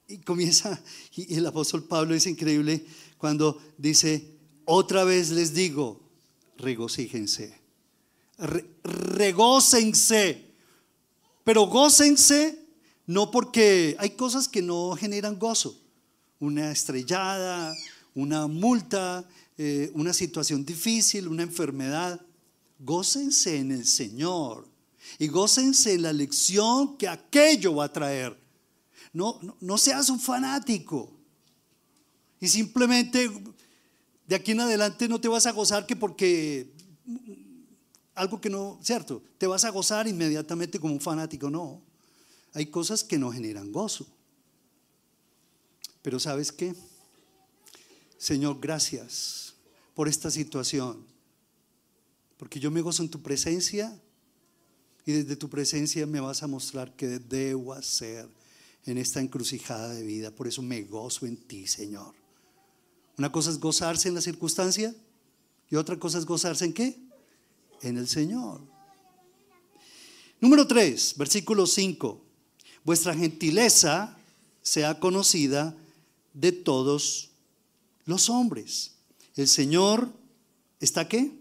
[0.08, 0.82] Y comienza,
[1.14, 2.84] y el apóstol Pablo es increíble
[3.16, 4.33] cuando dice,
[4.64, 6.00] otra vez les digo,
[6.56, 7.58] regocíjense,
[8.82, 10.50] regócense,
[11.44, 12.58] pero gócense
[13.06, 15.78] no porque hay cosas que no generan gozo,
[16.40, 17.74] una estrellada,
[18.14, 22.20] una multa, eh, una situación difícil, una enfermedad.
[22.78, 24.68] Gócense en el Señor
[25.18, 28.36] y gócense en la lección que aquello va a traer.
[29.12, 31.10] No, no seas un fanático
[32.40, 33.30] y simplemente
[34.26, 36.72] de aquí en adelante no te vas a gozar que porque
[38.14, 41.82] algo que no, cierto, te vas a gozar inmediatamente como un fanático, no.
[42.52, 44.06] Hay cosas que no generan gozo.
[46.02, 46.74] Pero ¿sabes qué?
[48.16, 49.54] Señor, gracias
[49.94, 51.04] por esta situación.
[52.36, 53.98] Porque yo me gozo en tu presencia
[55.04, 58.28] y desde tu presencia me vas a mostrar que debo hacer
[58.86, 60.30] en esta encrucijada de vida.
[60.30, 62.23] Por eso me gozo en ti, Señor.
[63.16, 64.94] Una cosa es gozarse en la circunstancia
[65.70, 66.98] y otra cosa es gozarse en qué?
[67.82, 68.60] En el Señor.
[70.40, 72.20] Número 3, versículo 5.
[72.84, 74.16] Vuestra gentileza
[74.62, 75.76] sea conocida
[76.32, 77.30] de todos
[78.04, 78.92] los hombres.
[79.36, 80.12] El Señor
[80.80, 81.32] está qué?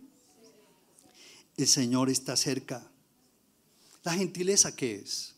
[1.58, 2.88] El Señor está cerca.
[4.04, 5.34] ¿La gentileza qué es?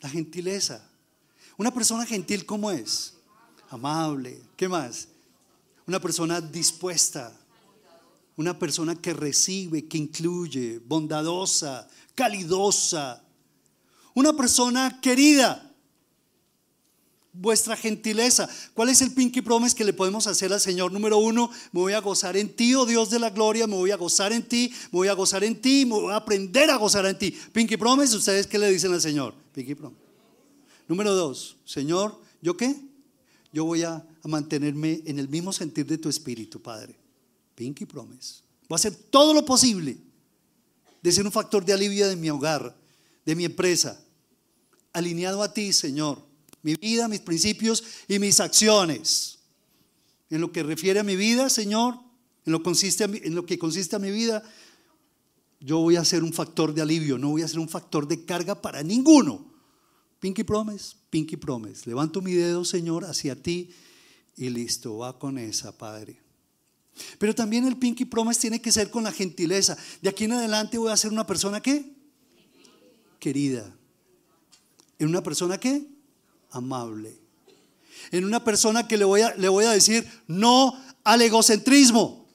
[0.00, 0.88] La gentileza.
[1.56, 3.15] Una persona gentil, ¿cómo es?
[3.70, 4.40] Amable.
[4.56, 5.08] ¿Qué más?
[5.86, 7.32] Una persona dispuesta.
[8.36, 13.22] Una persona que recibe, que incluye, bondadosa, calidosa.
[14.14, 15.62] Una persona querida.
[17.32, 18.48] Vuestra gentileza.
[18.74, 20.90] ¿Cuál es el pinky promise que le podemos hacer al Señor?
[20.90, 23.90] Número uno, me voy a gozar en ti, oh Dios de la gloria, me voy
[23.90, 26.76] a gozar en ti, me voy a gozar en ti, me voy a aprender a
[26.76, 27.34] gozar en ti.
[27.52, 29.34] Pinky promise, ¿ustedes qué le dicen al Señor?
[29.54, 30.00] Pinky promise.
[30.88, 32.85] Número dos, Señor, ¿yo qué?
[33.52, 36.98] Yo voy a, mantenerme en el mismo sentir de tu espíritu, Padre.
[37.54, 38.40] Pinky promise.
[38.68, 39.96] Voy a hacer todo lo posible
[41.00, 42.76] de ser un factor de alivio de mi hogar,
[43.24, 44.02] de mi empresa,
[44.92, 46.20] alineado a ti, Señor.
[46.62, 49.38] Mi vida, mis principios y mis acciones.
[50.28, 51.94] En lo que refiere a mi vida, Señor,
[52.44, 54.42] en lo, en lo que consiste a mi vida,
[55.60, 58.24] yo voy a ser un factor de alivio, no voy a ser un factor de
[58.24, 59.55] carga para ninguno.
[60.20, 61.86] Pinky promise, pinky promise.
[61.86, 63.70] Levanto mi dedo, Señor, hacia ti
[64.36, 66.18] y listo, va con esa, Padre.
[67.18, 69.76] Pero también el pinky promise tiene que ser con la gentileza.
[70.00, 71.94] De aquí en adelante voy a ser una persona que
[73.18, 73.74] querida.
[74.98, 75.86] En una persona que
[76.50, 77.18] amable.
[78.10, 82.26] En una persona que le voy a, le voy a decir no al egocentrismo.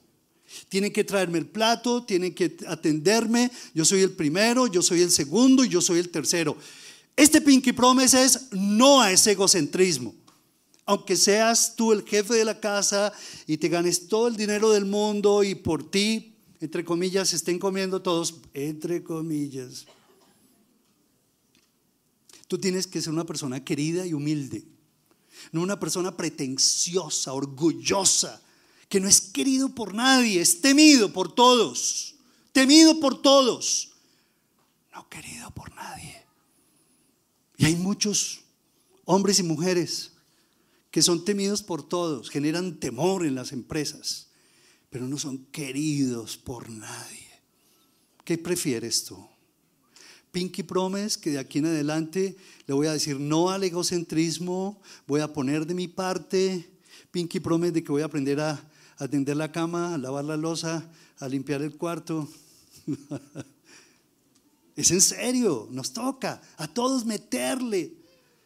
[0.70, 3.52] Tienen que traerme el plato, tienen que atenderme.
[3.74, 6.56] Yo soy el primero, yo soy el segundo y yo soy el tercero.
[7.15, 10.15] Este Pinky Promise es no a ese egocentrismo.
[10.86, 13.13] Aunque seas tú el jefe de la casa
[13.45, 18.02] y te ganes todo el dinero del mundo y por ti, entre comillas, estén comiendo
[18.02, 19.86] todos, entre comillas.
[22.47, 24.65] Tú tienes que ser una persona querida y humilde,
[25.52, 28.41] no una persona pretenciosa, orgullosa,
[28.89, 32.15] que no es querido por nadie, es temido por todos,
[32.52, 33.93] temido por todos,
[34.93, 36.21] no querido por nadie.
[37.62, 38.41] Y hay muchos
[39.06, 40.13] hombres y mujeres
[40.89, 44.30] que son temidos por todos, generan temor en las empresas,
[44.89, 47.30] pero no son queridos por nadie.
[48.26, 49.28] ¿Qué prefieres tú?
[50.32, 55.21] Pinky Promise, que de aquí en adelante le voy a decir no al egocentrismo, voy
[55.21, 56.67] a poner de mi parte.
[57.12, 58.60] Pinky Promise de que voy a aprender a
[58.97, 62.28] atender la cama, a lavar la losa, a limpiar el cuarto.
[64.82, 67.94] Es en serio, nos toca a todos meterle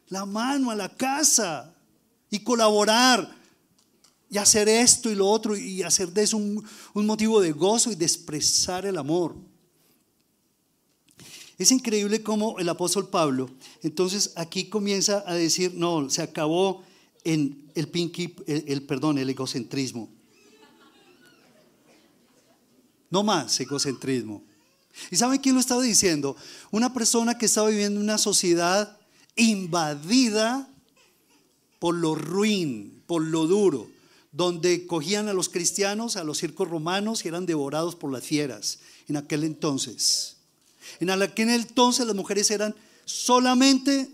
[0.09, 1.73] la mano a la casa
[2.29, 3.33] y colaborar
[4.29, 6.61] y hacer esto y lo otro y hacer de eso un,
[6.93, 9.33] motivo de gozo y de expresar el amor.
[11.57, 13.49] Es increíble cómo el apóstol Pablo,
[13.81, 16.83] entonces aquí comienza a decir, no, se acabó
[17.23, 20.09] en el pinky, el, perdón, el egocentrismo.
[23.09, 24.43] No más egocentrismo.
[25.11, 26.35] ¿Y saben quién lo estaba diciendo?
[26.71, 28.97] Una persona que estaba viviendo en una sociedad
[29.35, 30.69] invadida
[31.79, 33.89] por lo ruin, por lo duro,
[34.31, 38.79] donde cogían a los cristianos, a los circos romanos y eran devorados por las fieras
[39.07, 40.37] en aquel entonces.
[40.99, 44.09] En aquel entonces las mujeres eran solamente,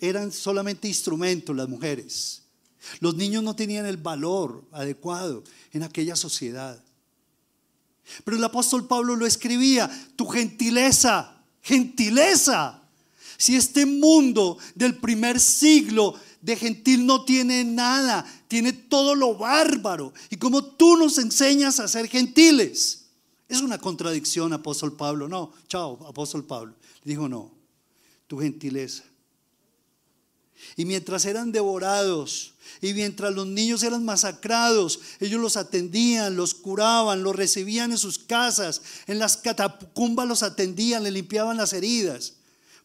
[0.00, 2.42] eran solamente instrumentos, las mujeres.
[3.00, 5.42] Los niños no tenían el valor adecuado
[5.72, 6.82] en aquella sociedad.
[8.24, 12.82] Pero el apóstol Pablo lo escribía, tu gentileza, gentileza.
[13.36, 20.12] Si este mundo del primer siglo de gentil no tiene nada, tiene todo lo bárbaro.
[20.30, 23.06] Y como tú nos enseñas a ser gentiles,
[23.48, 25.28] es una contradicción, apóstol Pablo.
[25.28, 26.74] No, chao, apóstol Pablo.
[27.02, 27.52] dijo, no,
[28.26, 29.04] tu gentileza.
[30.76, 37.22] Y mientras eran devorados, y mientras los niños eran masacrados, ellos los atendían, los curaban,
[37.22, 42.34] los recibían en sus casas, en las catacumbas los atendían, le limpiaban las heridas,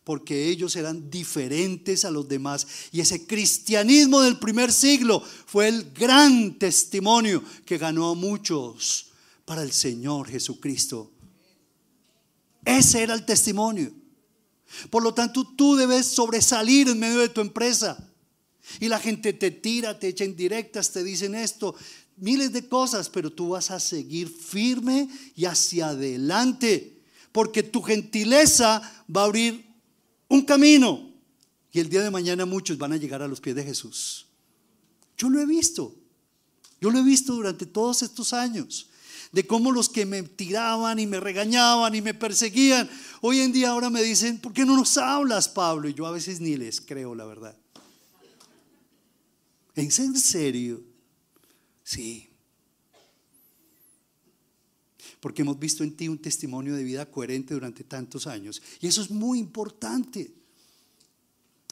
[0.03, 2.65] porque ellos eran diferentes a los demás.
[2.91, 9.07] Y ese cristianismo del primer siglo fue el gran testimonio que ganó a muchos
[9.45, 11.11] para el Señor Jesucristo.
[12.65, 13.91] Ese era el testimonio.
[14.89, 18.08] Por lo tanto, tú debes sobresalir en medio de tu empresa.
[18.79, 21.75] Y la gente te tira, te echa indirectas, te dicen esto,
[22.17, 27.01] miles de cosas, pero tú vas a seguir firme y hacia adelante,
[27.31, 28.81] porque tu gentileza
[29.15, 29.65] va a abrir
[30.27, 31.13] un camino.
[31.71, 34.27] Y el día de mañana muchos van a llegar a los pies de Jesús.
[35.17, 35.95] Yo lo he visto,
[36.79, 38.89] yo lo he visto durante todos estos años
[39.31, 42.89] de cómo los que me tiraban y me regañaban y me perseguían,
[43.21, 45.87] hoy en día ahora me dicen, ¿por qué no nos hablas, Pablo?
[45.87, 47.55] Y yo a veces ni les creo, la verdad.
[49.75, 50.83] ¿Es en serio?
[51.83, 52.29] Sí.
[55.19, 58.61] Porque hemos visto en ti un testimonio de vida coherente durante tantos años.
[58.79, 60.31] Y eso es muy importante.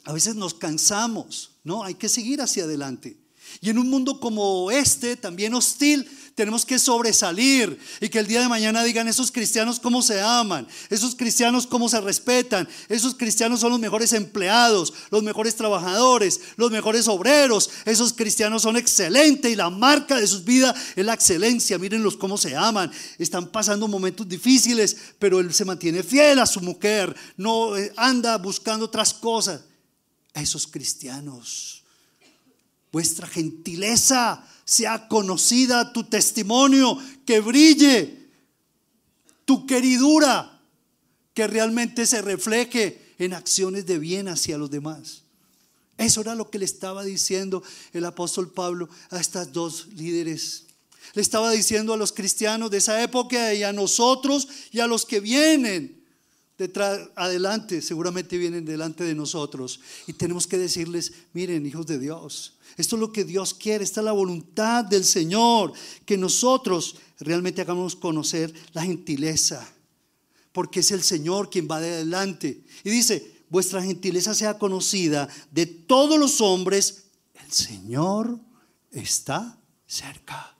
[0.03, 1.83] A veces nos cansamos, ¿no?
[1.83, 3.17] Hay que seguir hacia adelante.
[3.61, 8.41] Y en un mundo como este, también hostil, tenemos que sobresalir y que el día
[8.41, 13.59] de mañana digan esos cristianos cómo se aman, esos cristianos cómo se respetan, esos cristianos
[13.59, 19.55] son los mejores empleados, los mejores trabajadores, los mejores obreros, esos cristianos son excelentes y
[19.55, 24.29] la marca de sus vidas es la excelencia, mírenlos cómo se aman, están pasando momentos
[24.29, 29.61] difíciles, pero él se mantiene fiel a su mujer, no eh, anda buscando otras cosas.
[30.35, 31.83] A esos cristianos,
[32.91, 38.27] vuestra gentileza sea conocida tu testimonio, que brille
[39.45, 40.61] tu queridura,
[41.33, 45.23] que realmente se refleje en acciones de bien hacia los demás.
[45.97, 50.65] Eso era lo que le estaba diciendo el apóstol Pablo a estas dos líderes.
[51.13, 55.05] Le estaba diciendo a los cristianos de esa época y a nosotros y a los
[55.05, 55.96] que vienen
[56.57, 59.79] detrás, adelante, seguramente vienen delante de nosotros.
[60.07, 64.01] Y tenemos que decirles, miren, hijos de Dios, esto es lo que Dios quiere, esta
[64.01, 65.73] es la voluntad del Señor,
[66.05, 69.67] que nosotros realmente hagamos conocer la gentileza,
[70.51, 72.63] porque es el Señor quien va de adelante.
[72.83, 77.05] Y dice, vuestra gentileza sea conocida de todos los hombres,
[77.45, 78.39] el Señor
[78.91, 80.55] está cerca.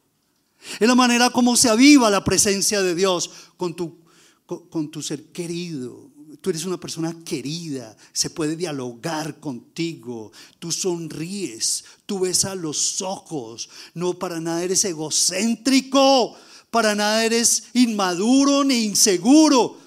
[0.79, 3.99] Es la manera como se aviva la presencia de Dios con tu,
[4.47, 6.09] con tu ser querido,
[6.41, 13.01] Tú eres una persona querida, se puede dialogar contigo, tú sonríes, tú ves a los
[13.01, 16.35] ojos, no para nada eres egocéntrico,
[16.69, 19.77] para nada eres inmaduro ni inseguro,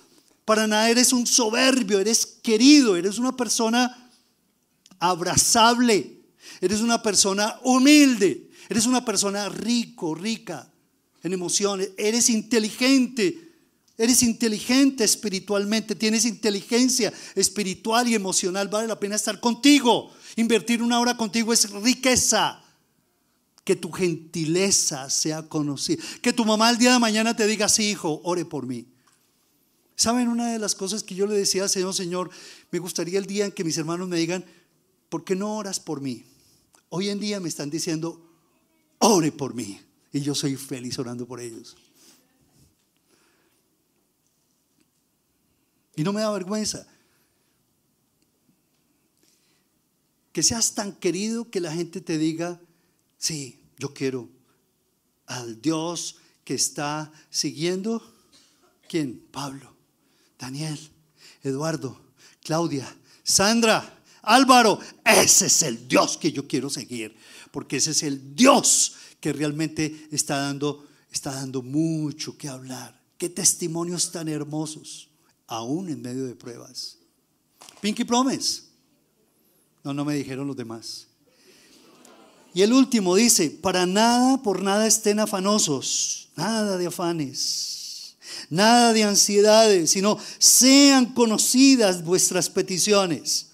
[0.44, 4.10] para nada eres un soberbio, eres querido, eres una persona
[4.98, 6.20] abrazable,
[6.60, 10.70] eres una persona humilde, eres una persona rico, rica
[11.22, 13.49] en emociones, eres inteligente
[14.00, 20.10] Eres inteligente espiritualmente, tienes inteligencia espiritual y emocional, vale la pena estar contigo.
[20.36, 22.64] Invertir una hora contigo es riqueza.
[23.62, 26.02] Que tu gentileza sea conocida.
[26.22, 28.86] Que tu mamá el día de mañana te diga, sí, hijo, ore por mí.
[29.96, 32.30] ¿Saben una de las cosas que yo le decía al Señor, Señor,
[32.70, 34.46] me gustaría el día en que mis hermanos me digan,
[35.10, 36.24] ¿por qué no oras por mí?
[36.88, 38.26] Hoy en día me están diciendo,
[38.96, 39.78] ore por mí.
[40.10, 41.76] Y yo soy feliz orando por ellos.
[45.96, 46.86] Y no me da vergüenza.
[50.32, 52.60] Que seas tan querido que la gente te diga,
[53.18, 54.28] sí, yo quiero
[55.26, 58.02] al Dios que está siguiendo.
[58.88, 59.20] ¿Quién?
[59.30, 59.76] Pablo,
[60.38, 60.78] Daniel,
[61.42, 62.00] Eduardo,
[62.42, 64.80] Claudia, Sandra, Álvaro.
[65.04, 67.16] Ese es el Dios que yo quiero seguir,
[67.50, 73.00] porque ese es el Dios que realmente está dando, está dando mucho que hablar.
[73.18, 75.09] Qué testimonios tan hermosos,
[75.50, 76.96] aún en medio de pruebas.
[77.80, 78.62] Pinky Promise.
[79.82, 81.08] No, no me dijeron los demás.
[82.54, 88.16] Y el último dice, para nada, por nada estén afanosos, nada de afanes,
[88.48, 93.48] nada de ansiedades, sino sean conocidas vuestras peticiones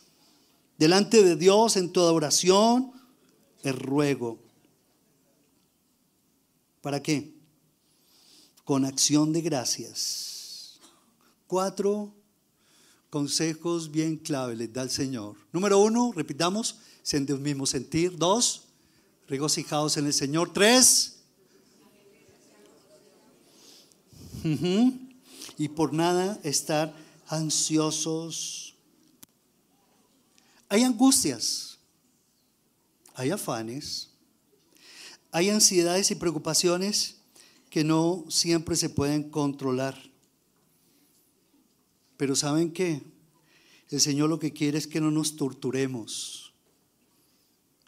[0.78, 2.92] delante de Dios en toda oración,
[3.62, 4.38] el ruego.
[6.82, 7.32] ¿Para qué?
[8.64, 10.36] Con acción de gracias.
[11.47, 12.12] Cuatro
[13.11, 15.36] consejos bien clave les da el Señor.
[15.53, 16.78] Número uno, repitamos,
[17.12, 18.16] en el mismo sentir.
[18.16, 18.64] Dos,
[19.28, 20.53] regocijados en el Señor.
[20.53, 21.16] Tres,
[25.59, 26.94] y por nada estar
[27.28, 28.74] ansiosos.
[30.68, 31.78] Hay angustias,
[33.14, 34.11] hay afanes,
[35.30, 37.16] hay ansiedades y preocupaciones
[37.70, 39.97] que no siempre se pueden controlar.
[42.16, 43.02] Pero ¿saben qué?
[43.90, 46.46] El Señor lo que quiere es que no nos torturemos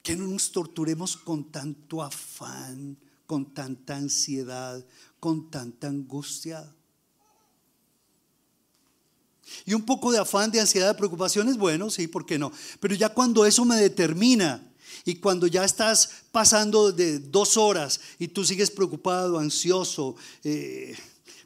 [0.08, 4.82] que no nos torturemos con tanto afán, con tanta ansiedad,
[5.20, 6.66] con tanta angustia.
[9.66, 12.50] Y un poco de afán, de ansiedad, de preocupación es bueno, sí, ¿por qué no?
[12.80, 14.72] Pero ya cuando eso me determina
[15.04, 20.96] y cuando ya estás pasando de dos horas y tú sigues preocupado, ansioso, eh,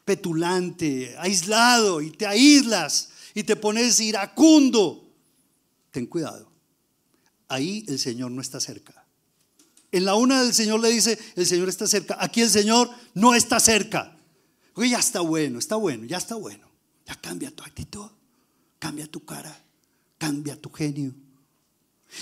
[0.05, 5.09] petulante, aislado y te aíslas y te pones iracundo,
[5.91, 6.53] ten cuidado
[7.53, 9.07] ahí el Señor no está cerca.
[9.91, 12.17] En la una del Señor le dice, el Señor está cerca.
[12.19, 14.17] Aquí el Señor no está cerca.
[14.75, 16.67] Oye, ya está bueno, está bueno, ya está bueno.
[17.07, 18.09] Ya cambia tu actitud,
[18.79, 19.55] cambia tu cara,
[20.17, 21.13] cambia tu genio.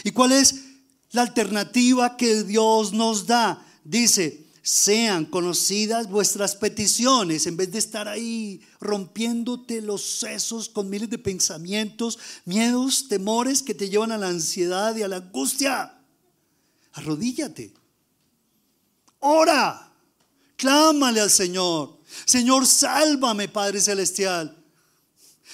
[0.03, 0.65] ¿Y cuál es
[1.13, 3.65] la alternativa que Dios nos da?
[3.85, 11.11] Dice, sean conocidas vuestras peticiones, en vez de estar ahí rompiéndote los sesos con miles
[11.11, 15.99] de pensamientos, miedos, temores que te llevan a la ansiedad y a la angustia.
[16.93, 17.75] Arrodíllate.
[19.19, 19.93] Ora.
[20.55, 21.99] Clámale al Señor.
[22.25, 24.57] Señor, sálvame, Padre Celestial.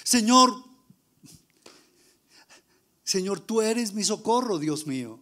[0.05, 0.63] Señor,
[3.03, 5.19] Señor, tú eres mi socorro, Dios mío.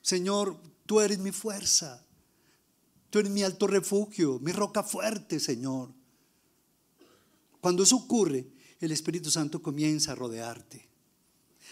[0.00, 2.05] Señor, tú eres mi fuerza.
[3.10, 5.92] Tú eres mi alto refugio, mi roca fuerte, Señor.
[7.60, 8.46] Cuando eso ocurre,
[8.80, 10.88] el Espíritu Santo comienza a rodearte.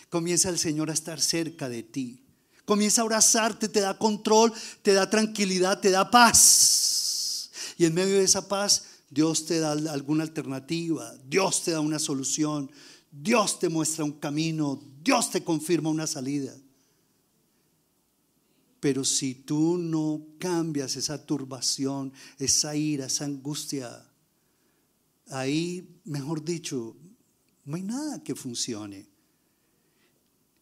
[0.09, 2.25] Comienza el Señor a estar cerca de ti.
[2.65, 7.51] Comienza a abrazarte, te da control, te da tranquilidad, te da paz.
[7.77, 11.99] Y en medio de esa paz, Dios te da alguna alternativa, Dios te da una
[11.99, 12.71] solución,
[13.11, 16.55] Dios te muestra un camino, Dios te confirma una salida.
[18.85, 24.07] Pero si tú no cambias esa turbación, esa ira, esa angustia,
[25.31, 26.95] ahí, mejor dicho,
[27.65, 29.09] no hay nada que funcione.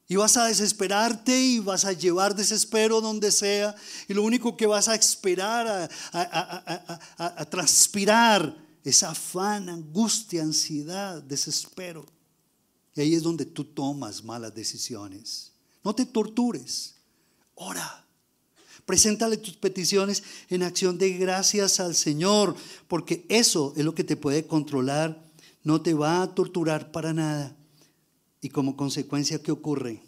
[0.07, 3.75] Y vas a desesperarte y vas a llevar desespero donde sea.
[4.07, 12.07] Y lo único que vas a esperar, a, transpirar, es afán, angustia, ansiedad, desespero.
[12.95, 15.51] Y ahí es donde tú tomas malas decisiones.
[15.83, 16.95] No te tortures.
[17.57, 17.99] Ora.
[18.87, 22.57] Preséntale tus peticiones en acción de gracias al Señor,
[22.89, 25.23] porque eso es lo que te puede controlar,
[25.63, 27.57] no te va a torturar para nada.
[28.41, 30.03] Y como consecuencia, ¿qué ocurre?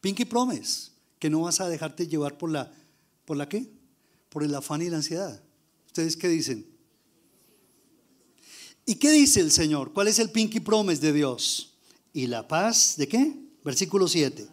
[0.00, 2.72] Pinky Promise, que no vas a dejarte llevar por la,
[3.26, 3.70] ¿por la qué?
[4.30, 5.42] Por el afán y la ansiedad.
[5.86, 6.66] ¿Ustedes qué dicen?
[8.86, 9.92] ¿Y qué dice el Señor?
[9.92, 11.74] ¿Cuál es el Pinky Promise de Dios?
[12.14, 13.36] Y la paz, ¿de qué?
[13.62, 14.48] Versículo 7.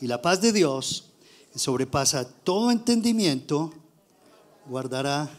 [0.00, 1.11] Y la paz de Dios,
[1.54, 3.72] sobrepasa todo entendimiento,
[4.66, 5.30] guardará.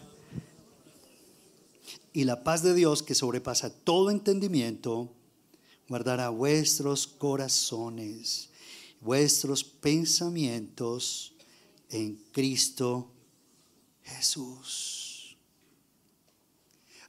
[2.14, 5.09] Y la paz de Dios que sobrepasa todo entendimiento,
[5.89, 8.49] guardará vuestros corazones,
[9.01, 11.34] vuestros pensamientos
[11.89, 13.09] en Cristo
[14.03, 15.38] Jesús.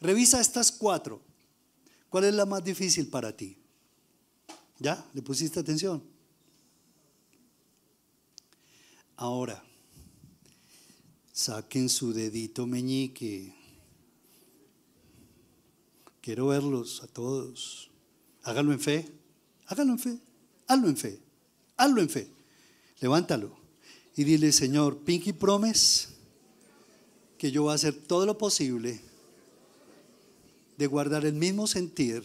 [0.01, 1.21] Revisa estas cuatro.
[2.09, 3.57] ¿Cuál es la más difícil para ti?
[4.79, 5.05] ¿Ya?
[5.15, 6.14] ¿Le pusiste atención?
[9.17, 9.63] Ahora,
[11.33, 13.55] saquen su dedito meñique.
[16.21, 17.91] Quiero verlos a todos.
[18.43, 19.09] Háganlo en fe.
[19.67, 20.19] Háganlo en fe.
[20.67, 21.21] Hazlo en fe.
[21.77, 22.29] Hazlo en fe.
[23.01, 23.57] Levántalo.
[24.17, 26.09] Y dile, Señor, Pinky Promise,
[27.37, 29.01] que yo voy a hacer todo lo posible
[30.79, 32.25] de guardar el mismo sentir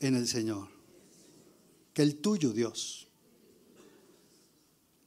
[0.00, 0.76] en el Señor
[1.96, 3.05] que el tuyo, Dios.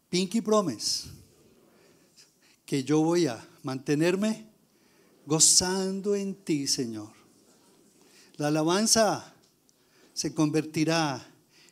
[0.09, 1.09] Pinky Promise,
[2.65, 4.47] que yo voy a mantenerme
[5.25, 7.11] gozando en ti, Señor.
[8.37, 9.35] La alabanza
[10.13, 11.23] se convertirá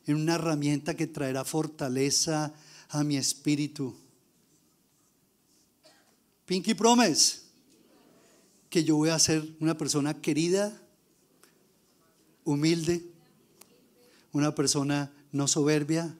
[0.06, 2.54] en una herramienta que traerá fortaleza
[2.90, 3.96] a mi espíritu.
[6.46, 7.40] Pinky Promise,
[8.70, 10.80] que yo voy a ser una persona querida,
[12.44, 13.04] humilde,
[14.32, 16.16] una persona no soberbia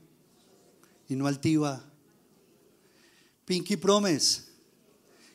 [1.08, 1.87] y no altiva.
[3.48, 4.42] Pinky Promise,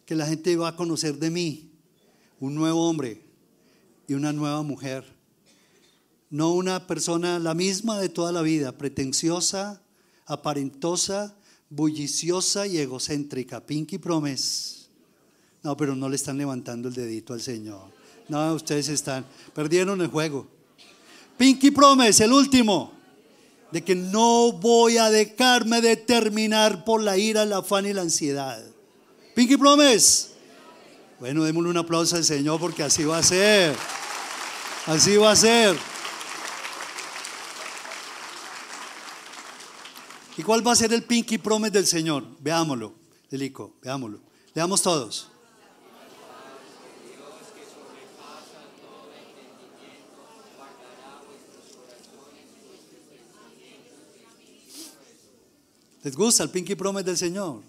[0.04, 1.72] que la gente va a conocer de mí
[2.40, 3.24] un nuevo hombre
[4.06, 5.02] y una nueva mujer.
[6.28, 9.80] No una persona la misma de toda la vida, pretenciosa,
[10.26, 11.34] aparentosa,
[11.70, 13.64] bulliciosa y egocéntrica.
[13.64, 14.88] Pinky Promise.
[15.62, 17.84] No, pero no le están levantando el dedito al Señor.
[18.28, 20.46] No, ustedes están, perdieron el juego.
[21.38, 22.92] Pinky Promise, el último,
[23.72, 28.62] de que no voy a dejarme determinar por la ira, el afán y la ansiedad.
[29.34, 30.28] Pinky Promise.
[31.18, 33.74] Bueno, démosle un aplauso al Señor porque así va a ser.
[34.86, 35.76] Así va a ser.
[40.36, 42.24] ¿Y cuál va a ser el pinky promise del Señor?
[42.40, 42.94] Veámoslo,
[43.30, 44.20] Delico, veámoslo.
[44.54, 45.31] Leamos todos.
[56.02, 57.62] ¿Les gusta el pinky promise del Señor?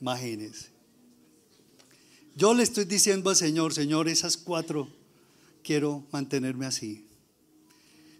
[0.00, 0.68] Imagínense.
[2.36, 4.88] Yo le estoy diciendo al Señor, Señor, esas cuatro
[5.62, 7.06] quiero mantenerme así.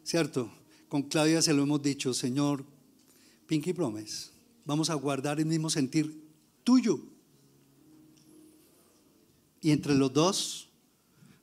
[0.02, 0.52] ¿Cierto?
[0.88, 2.64] Con Claudia se lo hemos dicho, Señor,
[3.46, 4.30] Pinky Promise,
[4.64, 6.22] vamos a guardar el mismo sentir
[6.62, 7.00] tuyo.
[9.60, 10.68] Y entre los dos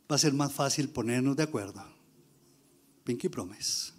[0.09, 1.83] va a ser más fácil ponernos de acuerdo.
[3.03, 3.93] Pinky Promise.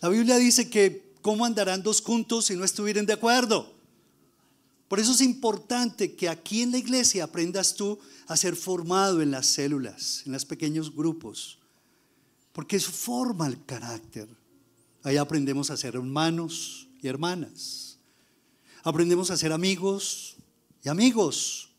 [0.00, 3.74] La Biblia dice que cómo andarán dos juntos si no estuvieran de acuerdo.
[4.88, 9.30] Por eso es importante que aquí en la iglesia aprendas tú a ser formado en
[9.30, 11.58] las células, en los pequeños grupos,
[12.52, 14.28] porque eso forma el carácter.
[15.02, 17.98] Ahí aprendemos a ser hermanos y hermanas.
[18.82, 20.36] Aprendemos a ser amigos
[20.82, 21.70] y amigos.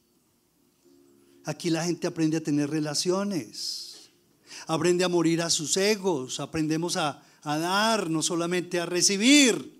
[1.46, 4.12] Aquí la gente aprende a tener relaciones.
[4.68, 6.40] Aprende a morir a sus egos.
[6.40, 9.80] Aprendemos a, a dar, no solamente a recibir.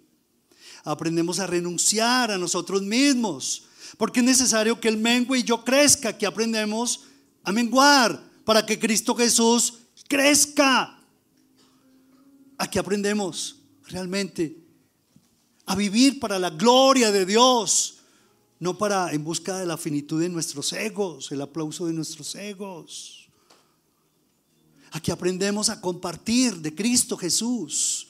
[0.84, 3.64] Aprendemos a renunciar a nosotros mismos.
[3.98, 6.18] Porque es necesario que el mengue y yo crezca.
[6.18, 7.02] Que aprendemos
[7.44, 9.76] a menguar para que Cristo Jesús
[10.08, 11.00] crezca.
[12.58, 14.58] Aquí aprendemos realmente
[15.66, 18.00] a vivir para la gloria de Dios,
[18.60, 23.19] no para en busca de la finitud de nuestros egos, el aplauso de nuestros egos.
[24.92, 28.08] Aquí aprendemos a compartir de Cristo Jesús.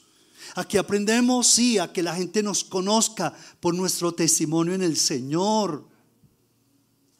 [0.54, 5.84] Aquí aprendemos, sí, a que la gente nos conozca por nuestro testimonio en el Señor.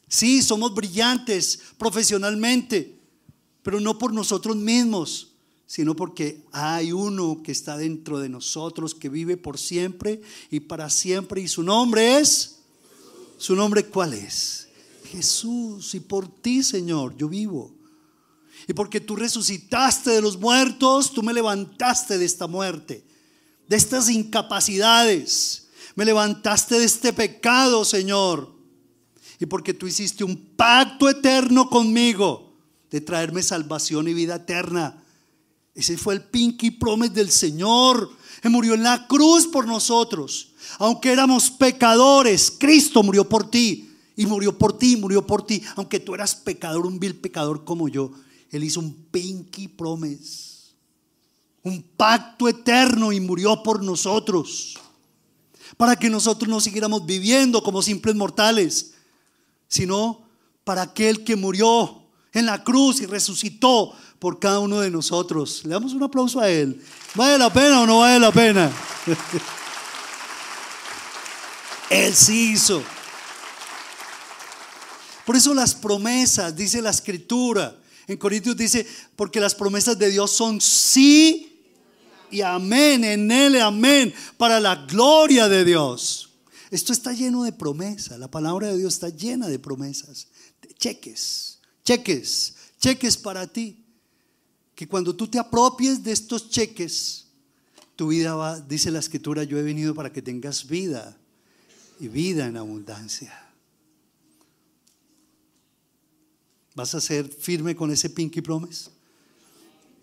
[0.07, 2.99] Sí, somos brillantes profesionalmente,
[3.63, 5.31] pero no por nosotros mismos,
[5.65, 10.89] sino porque hay uno que está dentro de nosotros, que vive por siempre y para
[10.89, 11.39] siempre.
[11.39, 12.57] Y su nombre es,
[13.37, 14.67] ¿su nombre cuál es?
[15.05, 15.95] Jesús.
[15.95, 17.71] Y por ti, Señor, yo vivo.
[18.67, 23.05] Y porque tú resucitaste de los muertos, tú me levantaste de esta muerte,
[23.67, 25.67] de estas incapacidades.
[25.95, 28.55] Me levantaste de este pecado, Señor.
[29.39, 32.55] Y porque tú hiciste un pacto eterno conmigo
[32.89, 35.01] de traerme salvación y vida eterna
[35.73, 38.09] ese fue el pinky promise del Señor.
[38.43, 40.51] Él murió en la cruz por nosotros.
[40.79, 43.89] Aunque éramos pecadores, Cristo murió por ti.
[44.17, 45.63] Y murió por ti, murió por ti.
[45.75, 48.11] Aunque tú eras pecador, un vil pecador como yo.
[48.51, 50.51] Él hizo un pinky promise.
[51.63, 54.77] Un pacto eterno y murió por nosotros.
[55.77, 58.93] Para que nosotros no siguiéramos viviendo como simples mortales.
[59.67, 60.21] Sino
[60.63, 62.01] para aquel que murió
[62.33, 65.61] en la cruz y resucitó por cada uno de nosotros.
[65.63, 66.81] Le damos un aplauso a Él.
[67.15, 68.71] ¿Vale la pena o no vale la pena?
[71.89, 72.81] Él sí hizo.
[75.25, 77.75] Por eso las promesas, dice la escritura,
[78.11, 78.85] en Corintios dice,
[79.15, 81.63] porque las promesas de Dios son sí
[82.29, 86.29] y amén, en Él amén, para la gloria de Dios.
[86.69, 90.27] Esto está lleno de promesas, la palabra de Dios está llena de promesas,
[90.77, 93.81] cheques, cheques, cheques para ti
[94.81, 97.27] que cuando tú te apropies de estos cheques,
[97.95, 101.15] tu vida va, dice la escritura, yo he venido para que tengas vida
[101.99, 103.40] y vida en abundancia.
[106.73, 108.89] ¿Vas a ser firme con ese pinky promise?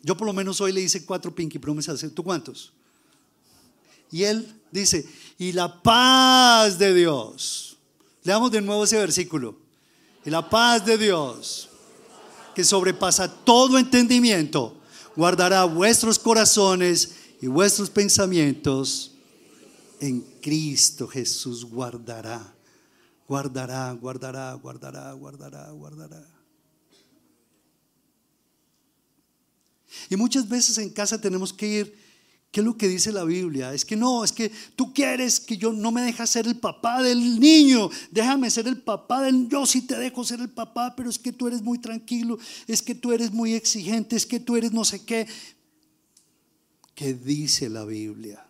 [0.02, 2.14] Yo por lo menos hoy le hice cuatro pinky promises.
[2.14, 2.72] ¿Tú cuántos?
[4.10, 5.06] Y él dice,
[5.38, 7.76] y la paz de Dios.
[8.22, 9.56] Leamos de nuevo ese versículo.
[10.24, 11.68] Y la paz de Dios,
[12.54, 14.78] que sobrepasa todo entendimiento,
[15.16, 19.12] guardará vuestros corazones y vuestros pensamientos
[20.00, 22.54] en Cristo Jesús guardará.
[23.26, 26.37] Guardará, guardará, guardará, guardará, guardará.
[30.08, 31.98] Y muchas veces en casa tenemos que ir,
[32.50, 33.74] ¿qué es lo que dice la Biblia?
[33.74, 37.02] Es que no, es que tú quieres que yo no me dejas ser el papá
[37.02, 41.10] del niño, déjame ser el papá del, yo sí te dejo ser el papá, pero
[41.10, 44.56] es que tú eres muy tranquilo, es que tú eres muy exigente, es que tú
[44.56, 45.26] eres no sé qué.
[46.94, 48.44] ¿Qué dice la Biblia?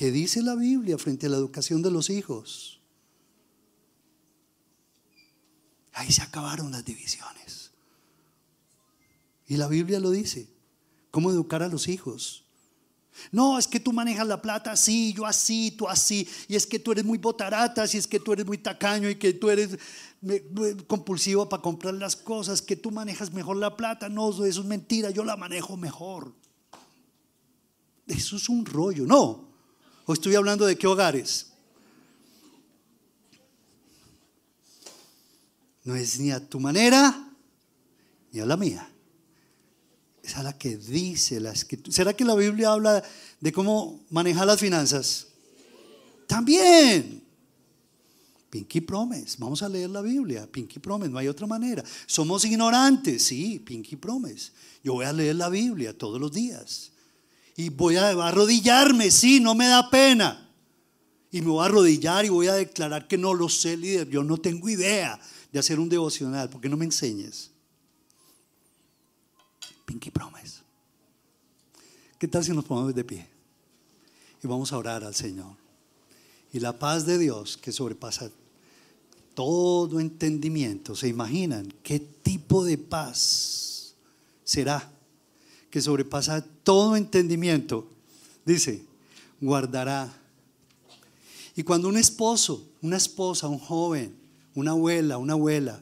[0.00, 2.80] ¿Qué dice la Biblia frente a la educación de los hijos?
[5.92, 7.59] Ahí se acabaron las divisiones.
[9.50, 10.48] Y la Biblia lo dice.
[11.10, 12.44] ¿Cómo educar a los hijos?
[13.32, 16.26] No, es que tú manejas la plata así, yo así, tú así.
[16.48, 19.16] Y es que tú eres muy botarata, y es que tú eres muy tacaño y
[19.16, 19.76] que tú eres
[20.86, 24.08] compulsivo para comprar las cosas, que tú manejas mejor la plata.
[24.08, 26.32] No, eso es mentira, yo la manejo mejor.
[28.06, 29.50] Eso es un rollo, no
[30.12, 31.46] estoy hablando de qué hogares?
[35.84, 37.28] No es ni a tu manera
[38.32, 38.89] ni a la mía.
[40.30, 41.92] Es a la que dice la escritura.
[41.92, 43.02] ¿Será que la Biblia habla
[43.40, 45.26] de cómo manejar las finanzas?
[46.28, 47.24] También.
[48.48, 49.38] Pinky Promise.
[49.40, 50.46] Vamos a leer la Biblia.
[50.46, 51.10] Pinky Promise.
[51.10, 51.82] No hay otra manera.
[52.06, 53.24] Somos ignorantes.
[53.24, 54.52] Sí, Pinky Promise.
[54.84, 56.92] Yo voy a leer la Biblia todos los días.
[57.56, 60.48] Y voy a arrodillarme, sí, no me da pena.
[61.32, 64.08] Y me voy a arrodillar y voy a declarar que no lo sé, líder.
[64.08, 65.18] Yo no tengo idea
[65.50, 66.48] de hacer un devocional.
[66.48, 67.49] ¿Por qué no me enseñes?
[72.18, 73.26] ¿Qué tal si nos ponemos de pie?
[74.42, 75.56] Y vamos a orar al Señor.
[76.52, 78.30] Y la paz de Dios que sobrepasa
[79.34, 80.94] todo entendimiento.
[80.94, 83.94] ¿Se imaginan qué tipo de paz
[84.44, 84.90] será?
[85.70, 87.86] que sobrepasa todo entendimiento,
[88.44, 88.84] dice,
[89.40, 90.12] guardará.
[91.54, 94.14] Y cuando un esposo, una esposa, un joven,
[94.54, 95.80] una abuela, una abuela,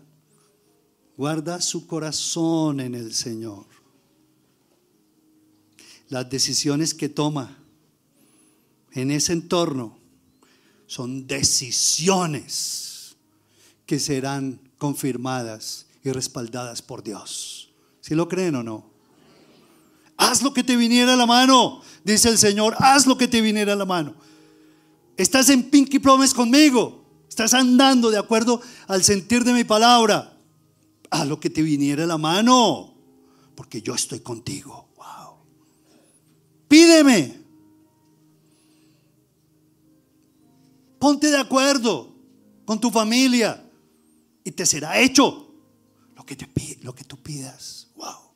[1.17, 3.65] guarda su corazón en el Señor,
[6.09, 7.59] las decisiones que toma
[8.93, 9.99] en ese entorno
[10.87, 13.17] son decisiones
[13.85, 17.71] que serán confirmadas y respaldadas por Dios.
[18.01, 18.91] ¿Si lo creen o no?
[20.17, 23.41] Haz lo que te viniera a la mano, dice el Señor, haz lo que te
[23.41, 24.15] viniera a la mano.
[25.17, 30.37] Estás en Pinky Promise conmigo, estás andando de acuerdo al sentir de mi palabra.
[31.11, 32.95] Haz lo que te viniera a la mano,
[33.55, 34.88] porque yo estoy contigo.
[36.69, 37.39] Pídeme.
[40.99, 42.15] Ponte de acuerdo
[42.65, 43.65] con tu familia
[44.45, 45.55] y te será hecho
[46.15, 46.47] lo que, te,
[46.83, 47.89] lo que tú pidas.
[47.97, 48.33] Wow.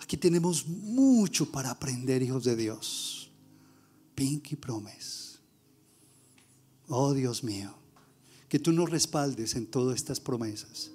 [0.00, 3.30] Aquí tenemos mucho para aprender, hijos de Dios.
[4.14, 5.38] Pinky Promise.
[6.88, 7.72] Oh Dios mío,
[8.48, 10.90] que tú nos respaldes en todas estas promesas.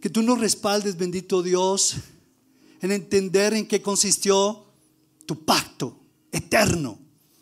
[0.00, 1.96] Que tú nos respaldes, bendito Dios,
[2.80, 4.65] en entender en qué consistió
[5.26, 5.98] tu pacto
[6.32, 6.98] eterno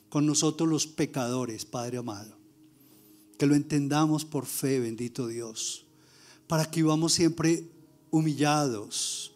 [0.08, 2.36] con nosotros los pecadores, Padre amado.
[3.38, 5.84] Que lo entendamos por fe, bendito Dios,
[6.46, 7.68] para que vivamos siempre
[8.10, 9.32] humillados,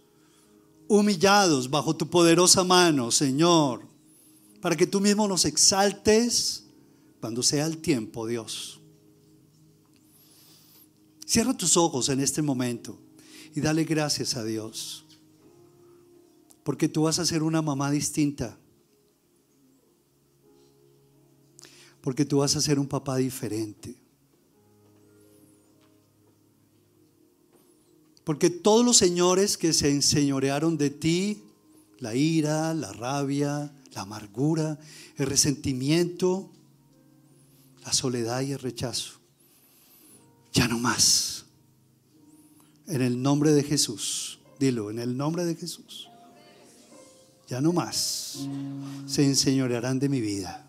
[0.87, 3.87] humillados bajo tu poderosa mano, Señor,
[4.61, 6.65] para que tú mismo nos exaltes
[7.21, 8.81] cuando sea el tiempo, Dios.
[11.27, 12.99] Cierra tus ojos en este momento
[13.55, 15.05] y dale gracias a Dios,
[16.69, 18.59] porque tú vas a ser una mamá distinta,
[22.03, 23.97] porque tú vas a ser un papá diferente.
[28.23, 31.43] Porque todos los señores que se enseñorearon de ti,
[32.01, 34.79] la ira, la rabia, la amargura,
[35.17, 36.51] el resentimiento,
[37.83, 39.15] la soledad y el rechazo,
[40.53, 41.47] ya no más.
[42.87, 46.08] En el nombre de Jesús, dilo, en el nombre de Jesús,
[47.49, 48.47] ya no más
[49.07, 50.67] se enseñorearán de mi vida.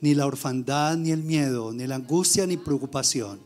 [0.00, 3.40] Ni la orfandad, ni el miedo, ni la angustia, ni preocupación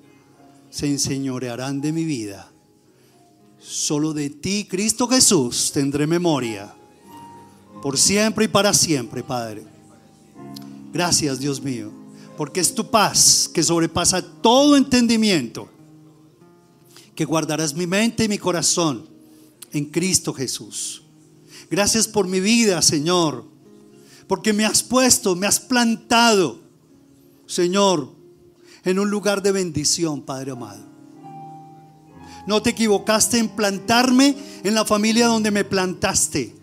[0.70, 2.50] se enseñorearán de mi vida
[3.66, 6.72] Solo de ti, Cristo Jesús, tendré memoria.
[7.82, 9.64] Por siempre y para siempre, Padre.
[10.92, 11.90] Gracias, Dios mío,
[12.36, 15.68] porque es tu paz que sobrepasa todo entendimiento,
[17.16, 19.08] que guardarás mi mente y mi corazón
[19.72, 21.02] en Cristo Jesús.
[21.70, 23.44] Gracias por mi vida, Señor,
[24.28, 26.60] porque me has puesto, me has plantado,
[27.46, 28.12] Señor,
[28.84, 30.84] en un lugar de bendición, Padre amado.
[32.46, 36.54] No te equivocaste en plantarme en la familia donde me plantaste.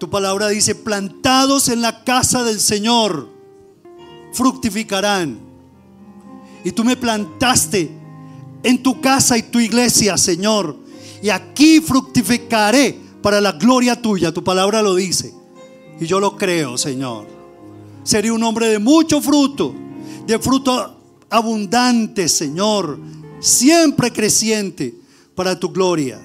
[0.00, 3.28] Tu palabra dice, plantados en la casa del Señor,
[4.32, 5.38] fructificarán.
[6.64, 7.96] Y tú me plantaste
[8.64, 10.76] en tu casa y tu iglesia, Señor.
[11.22, 14.32] Y aquí fructificaré para la gloria tuya.
[14.32, 15.34] Tu palabra lo dice.
[15.98, 17.26] Y yo lo creo, Señor.
[18.04, 19.74] Seré un hombre de mucho fruto,
[20.28, 23.00] de fruto abundante, Señor.
[23.40, 24.94] Siempre creciente
[25.34, 26.24] para tu gloria.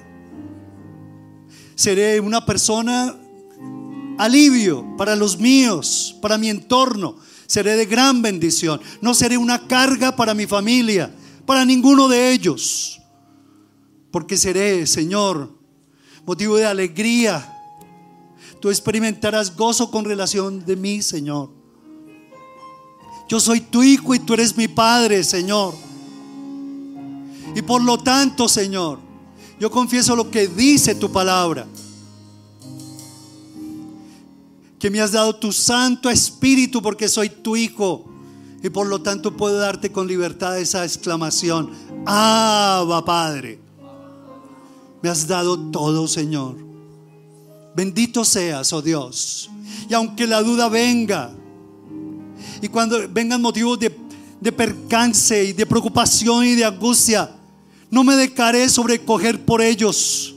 [1.74, 3.16] Seré una persona
[4.16, 7.16] alivio para los míos, para mi entorno.
[7.48, 8.80] Seré de gran bendición.
[9.00, 11.12] No seré una carga para mi familia,
[11.46, 13.02] para ninguno de ellos.
[14.12, 15.61] Porque seré, Señor,
[16.24, 17.48] motivo de alegría.
[18.60, 21.50] Tú experimentarás gozo con relación de mí, Señor.
[23.28, 25.74] Yo soy tu hijo y tú eres mi padre, Señor.
[27.54, 28.98] Y por lo tanto, Señor,
[29.58, 31.66] yo confieso lo que dice tu palabra
[34.82, 38.04] que me has dado tu Santo Espíritu porque soy tu Hijo.
[38.64, 41.70] Y por lo tanto puedo darte con libertad esa exclamación,
[42.04, 43.60] Abba Padre.
[45.02, 46.56] Me has dado todo, Señor.
[47.74, 49.50] Bendito seas, oh Dios.
[49.88, 51.32] Y aunque la duda venga,
[52.60, 53.94] y cuando vengan motivos de,
[54.40, 57.30] de percance y de preocupación y de angustia,
[57.90, 60.34] no me dejaré sobrecoger por ellos,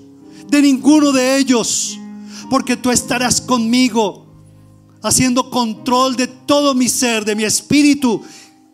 [0.47, 1.97] de ninguno de ellos,
[2.49, 4.25] porque tú estarás conmigo
[5.01, 8.23] haciendo control de todo mi ser, de mi espíritu,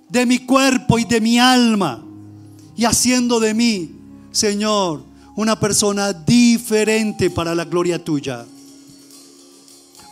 [0.08, 2.04] de mi cuerpo y de mi alma,
[2.76, 3.92] y haciendo de mí,
[4.32, 5.04] Señor,
[5.42, 8.46] una persona diferente para la gloria tuya.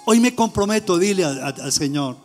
[0.05, 2.17] Hoy me comprometo, dile al Señor,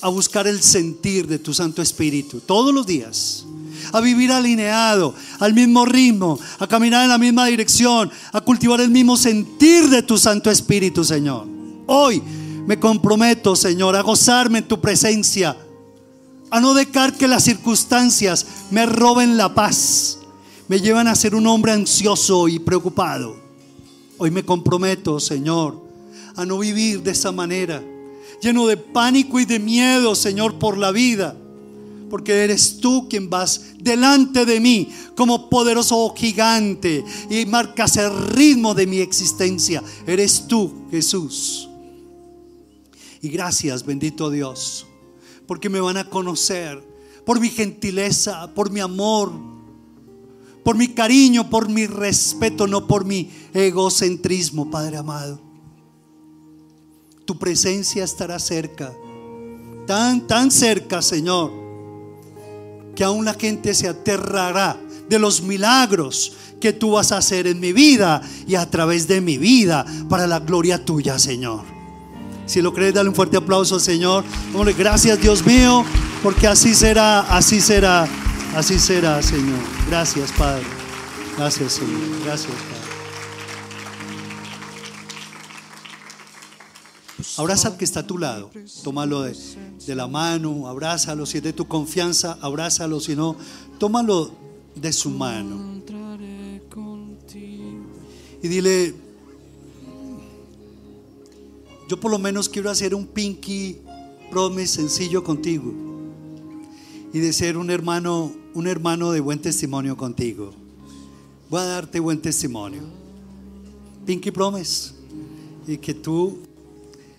[0.00, 3.44] a buscar el sentir de tu Santo Espíritu todos los días,
[3.92, 8.90] a vivir alineado, al mismo ritmo, a caminar en la misma dirección, a cultivar el
[8.90, 11.48] mismo sentir de tu Santo Espíritu, Señor.
[11.86, 12.22] Hoy
[12.66, 15.56] me comprometo, Señor, a gozarme en tu presencia,
[16.52, 20.19] a no dejar que las circunstancias me roben la paz,
[20.70, 23.34] me llevan a ser un hombre ansioso y preocupado.
[24.18, 25.82] Hoy me comprometo, Señor,
[26.36, 27.82] a no vivir de esa manera,
[28.40, 31.36] lleno de pánico y de miedo, Señor, por la vida
[32.08, 38.72] porque eres tú quien vas delante de mí como poderoso gigante y marcas el ritmo
[38.72, 39.82] de mi existencia.
[40.06, 41.68] Eres tú, Jesús.
[43.22, 44.86] Y gracias, bendito Dios,
[45.48, 46.80] porque me van a conocer
[47.24, 49.59] por mi gentileza, por mi amor,
[50.64, 55.40] por mi cariño, por mi respeto, no por mi egocentrismo, Padre amado.
[57.24, 58.92] Tu presencia estará cerca,
[59.86, 61.52] tan, tan cerca, Señor,
[62.94, 67.58] que aún la gente se aterrará de los milagros que tú vas a hacer en
[67.58, 71.62] mi vida y a través de mi vida para la gloria tuya, Señor.
[72.46, 74.24] Si lo crees, dale un fuerte aplauso al Señor.
[74.76, 75.84] Gracias Dios mío,
[76.22, 78.08] porque así será, así será,
[78.54, 79.79] así será, Señor.
[79.90, 80.64] Gracias, Padre.
[81.36, 82.00] Gracias, Señor.
[82.24, 82.80] Gracias, Padre.
[87.36, 88.52] Abraza al que está a tu lado.
[88.84, 89.36] Tómalo de,
[89.84, 91.26] de, la mano, abrázalo.
[91.26, 93.00] Si es de tu confianza, abrázalo.
[93.00, 93.34] Si no,
[93.80, 94.30] tómalo
[94.76, 95.82] de su mano.
[98.42, 98.94] Y dile,
[101.88, 103.78] yo por lo menos quiero hacer un pinky
[104.30, 105.74] promise sencillo contigo
[107.12, 110.52] y de ser un hermano, un hermano de buen testimonio contigo.
[111.48, 112.82] Voy a darte buen testimonio.
[114.06, 114.92] Pinky promise
[115.66, 116.38] y que tú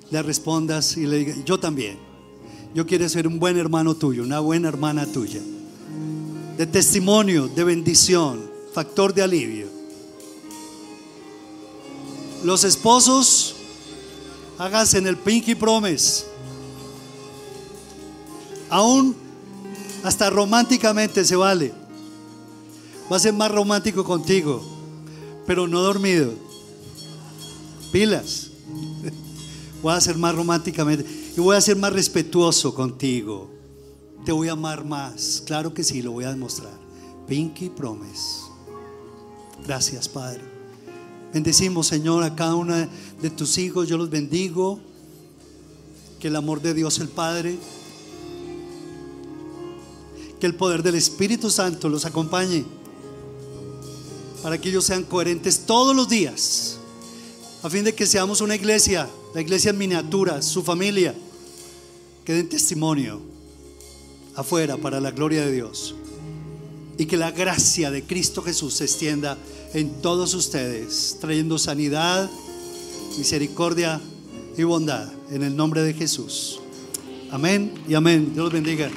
[0.09, 1.97] le respondas y le digas, yo también.
[2.73, 5.41] Yo quiero ser un buen hermano tuyo, una buena hermana tuya.
[6.57, 8.41] De testimonio, de bendición,
[8.73, 9.67] factor de alivio.
[12.43, 13.55] Los esposos
[14.61, 16.25] Hágase en el Pinky Promise.
[18.69, 19.15] Aún
[20.04, 21.74] hasta románticamente se vale.
[23.12, 24.64] Va a ser más romántico contigo,
[25.45, 26.34] pero no dormido.
[27.91, 28.52] Pilas.
[29.82, 33.49] Voy a ser más románticamente y voy a ser más respetuoso contigo.
[34.24, 35.41] Te voy a amar más.
[35.45, 36.78] Claro que sí, lo voy a demostrar.
[37.28, 38.43] Pinky Promise.
[39.66, 40.41] Gracias, Padre.
[41.34, 43.88] Bendecimos, Señor, a cada uno de tus hijos.
[43.88, 44.80] Yo los bendigo.
[46.20, 47.58] que el amor de Dios el Padre,
[50.41, 52.65] que el poder del Espíritu Santo los acompañe
[54.41, 56.77] para que ellos sean coherentes todos los días,
[57.61, 61.13] a fin de que seamos una iglesia, la iglesia en miniatura, su familia,
[62.25, 63.21] que den testimonio
[64.35, 65.93] afuera para la gloria de Dios.
[66.97, 69.37] Y que la gracia de Cristo Jesús se extienda
[69.75, 72.31] en todos ustedes, trayendo sanidad,
[73.15, 74.01] misericordia
[74.57, 76.59] y bondad en el nombre de Jesús.
[77.29, 78.31] Amén y amén.
[78.33, 78.89] Dios los bendiga.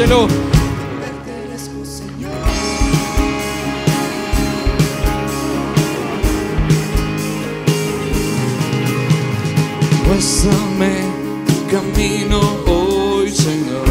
[0.00, 0.28] Díselo
[10.06, 10.92] Muéstrame
[11.46, 13.86] tu camino hoy, Señor.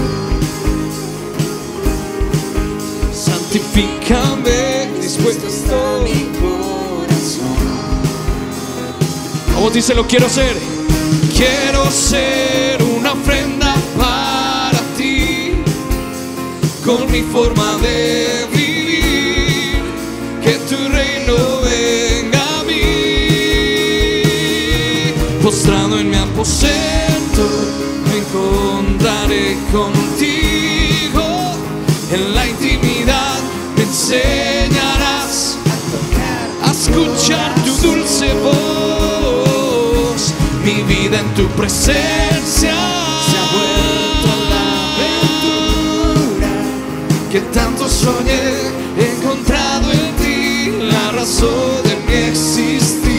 [3.13, 7.57] Santifícame, dispuesto está mi corazón.
[9.53, 10.55] Vamos, díselo, quiero ser.
[11.35, 13.58] Quiero ser una ofrenda
[17.11, 19.81] mi forma de vivir,
[20.43, 22.83] que tu reino venga a mí.
[25.41, 27.43] Postrado en mi aposento,
[28.05, 31.25] me encontraré contigo.
[32.11, 33.39] En la intimidad
[33.75, 35.57] me enseñarás
[36.63, 40.33] a escuchar tu dulce voz.
[40.63, 42.98] Mi vida en tu presencia
[47.29, 48.41] que tanto soñé.
[48.97, 53.09] He encontrado en ti la razón de mi existir.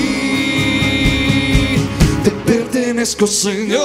[2.24, 3.80] Te pertenezco, Señor.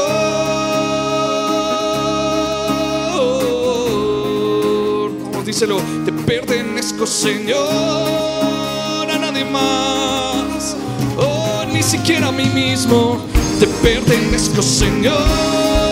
[5.24, 7.58] Como díselo, te pertenezco, Señor,
[9.10, 10.76] a nadie más.
[11.18, 13.20] Oh, ni siquiera a mí mismo.
[13.60, 15.85] Te pertenezco, Señor.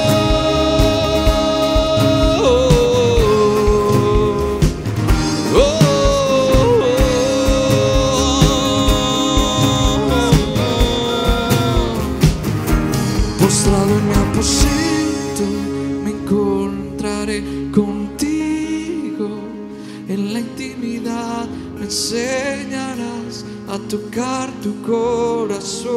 [24.61, 25.91] Tu corazón.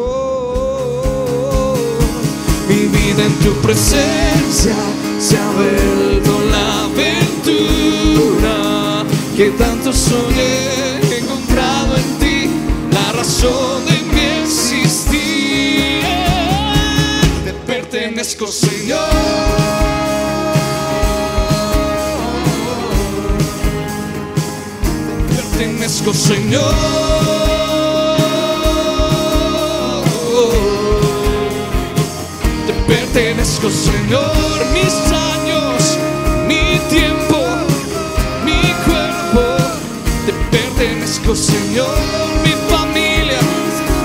[2.69, 4.75] Mi vida en tu presencia
[5.19, 8.55] se ha vuelto la aventura
[9.37, 11.01] que tanto soñé.
[11.11, 12.49] He encontrado en ti
[12.91, 16.01] la razón de mi existir.
[17.45, 19.77] Te pertenezco, Señor.
[26.17, 27.16] Señor.
[33.47, 35.99] Pertenezco, Señor, mis años
[36.91, 37.39] tiempo,
[38.45, 39.57] mi cuerpo,
[40.27, 41.97] te pertenezco, Señor,
[42.43, 43.39] mi familia,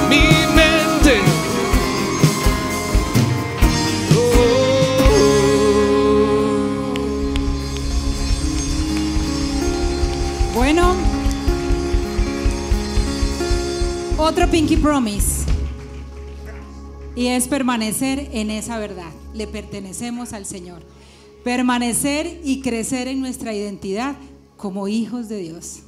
[0.08, 0.24] mi
[0.56, 1.14] mente.
[4.16, 4.54] Oh.
[10.54, 10.96] Bueno,
[14.20, 15.42] otro Pinky Promise.
[17.16, 19.20] Y es permanecer en esa verdad.
[19.34, 20.82] Le pertenecemos al Señor.
[21.43, 24.15] Permanecer y crecer en nuestra identidad
[24.57, 25.79] como hijos de Dios.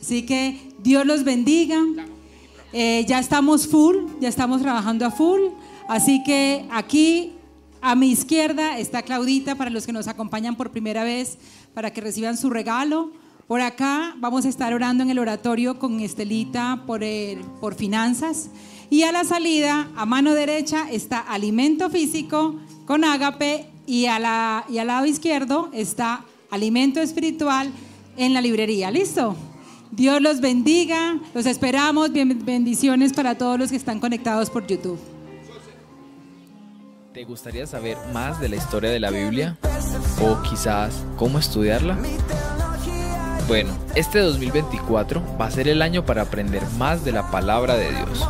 [0.00, 1.80] Así que Dios los bendiga.
[2.72, 5.40] Eh, ya estamos full, ya estamos trabajando a full.
[5.88, 7.32] Así que aquí
[7.80, 11.38] a mi izquierda está Claudita para los que nos acompañan por primera vez,
[11.74, 13.10] para que reciban su regalo.
[13.48, 18.48] Por acá vamos a estar orando en el oratorio con Estelita por, el- por finanzas.
[18.90, 22.56] Y a la salida, a mano derecha, está alimento físico
[22.86, 24.22] con ágape y, y al
[24.86, 27.70] lado izquierdo está alimento espiritual
[28.16, 28.90] en la librería.
[28.90, 29.36] ¿Listo?
[29.90, 31.18] Dios los bendiga.
[31.34, 32.10] Los esperamos.
[32.12, 34.98] Bendiciones para todos los que están conectados por YouTube.
[37.12, 39.56] ¿Te gustaría saber más de la historia de la Biblia?
[40.20, 41.96] ¿O quizás cómo estudiarla?
[43.46, 47.90] Bueno, este 2024 va a ser el año para aprender más de la palabra de
[47.90, 48.26] Dios.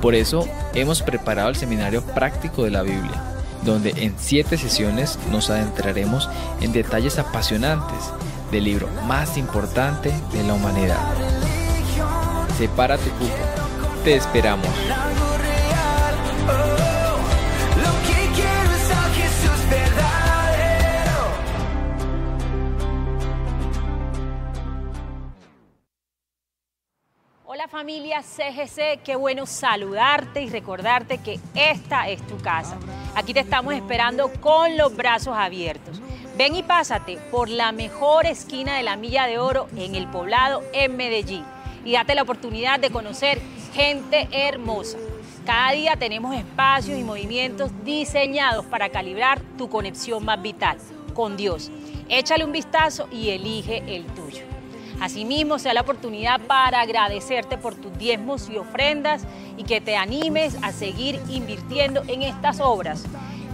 [0.00, 3.22] Por eso hemos preparado el seminario práctico de la Biblia,
[3.64, 6.28] donde en siete sesiones nos adentraremos
[6.60, 8.10] en detalles apasionantes
[8.52, 11.00] del libro más importante de la humanidad.
[12.56, 13.34] Separa tu cupo.
[14.04, 14.68] Te esperamos.
[27.88, 32.76] Familia CGC, qué bueno saludarte y recordarte que esta es tu casa.
[33.14, 35.98] Aquí te estamos esperando con los brazos abiertos.
[36.36, 40.62] Ven y pásate por la mejor esquina de la Milla de Oro en el poblado
[40.74, 41.46] en Medellín
[41.82, 43.40] y date la oportunidad de conocer
[43.72, 44.98] gente hermosa.
[45.46, 50.76] Cada día tenemos espacios y movimientos diseñados para calibrar tu conexión más vital
[51.14, 51.70] con Dios.
[52.10, 54.47] Échale un vistazo y elige el tuyo.
[55.00, 59.22] Asimismo, sea la oportunidad para agradecerte por tus diezmos y ofrendas
[59.56, 63.04] y que te animes a seguir invirtiendo en estas obras.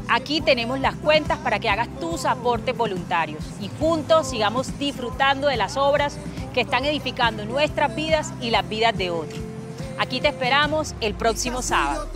[0.09, 5.57] Aquí tenemos las cuentas para que hagas tus aportes voluntarios y juntos sigamos disfrutando de
[5.57, 6.19] las obras
[6.53, 9.41] que están edificando nuestras vidas y las vidas de otros.
[9.99, 12.09] Aquí te esperamos el próximo sábado.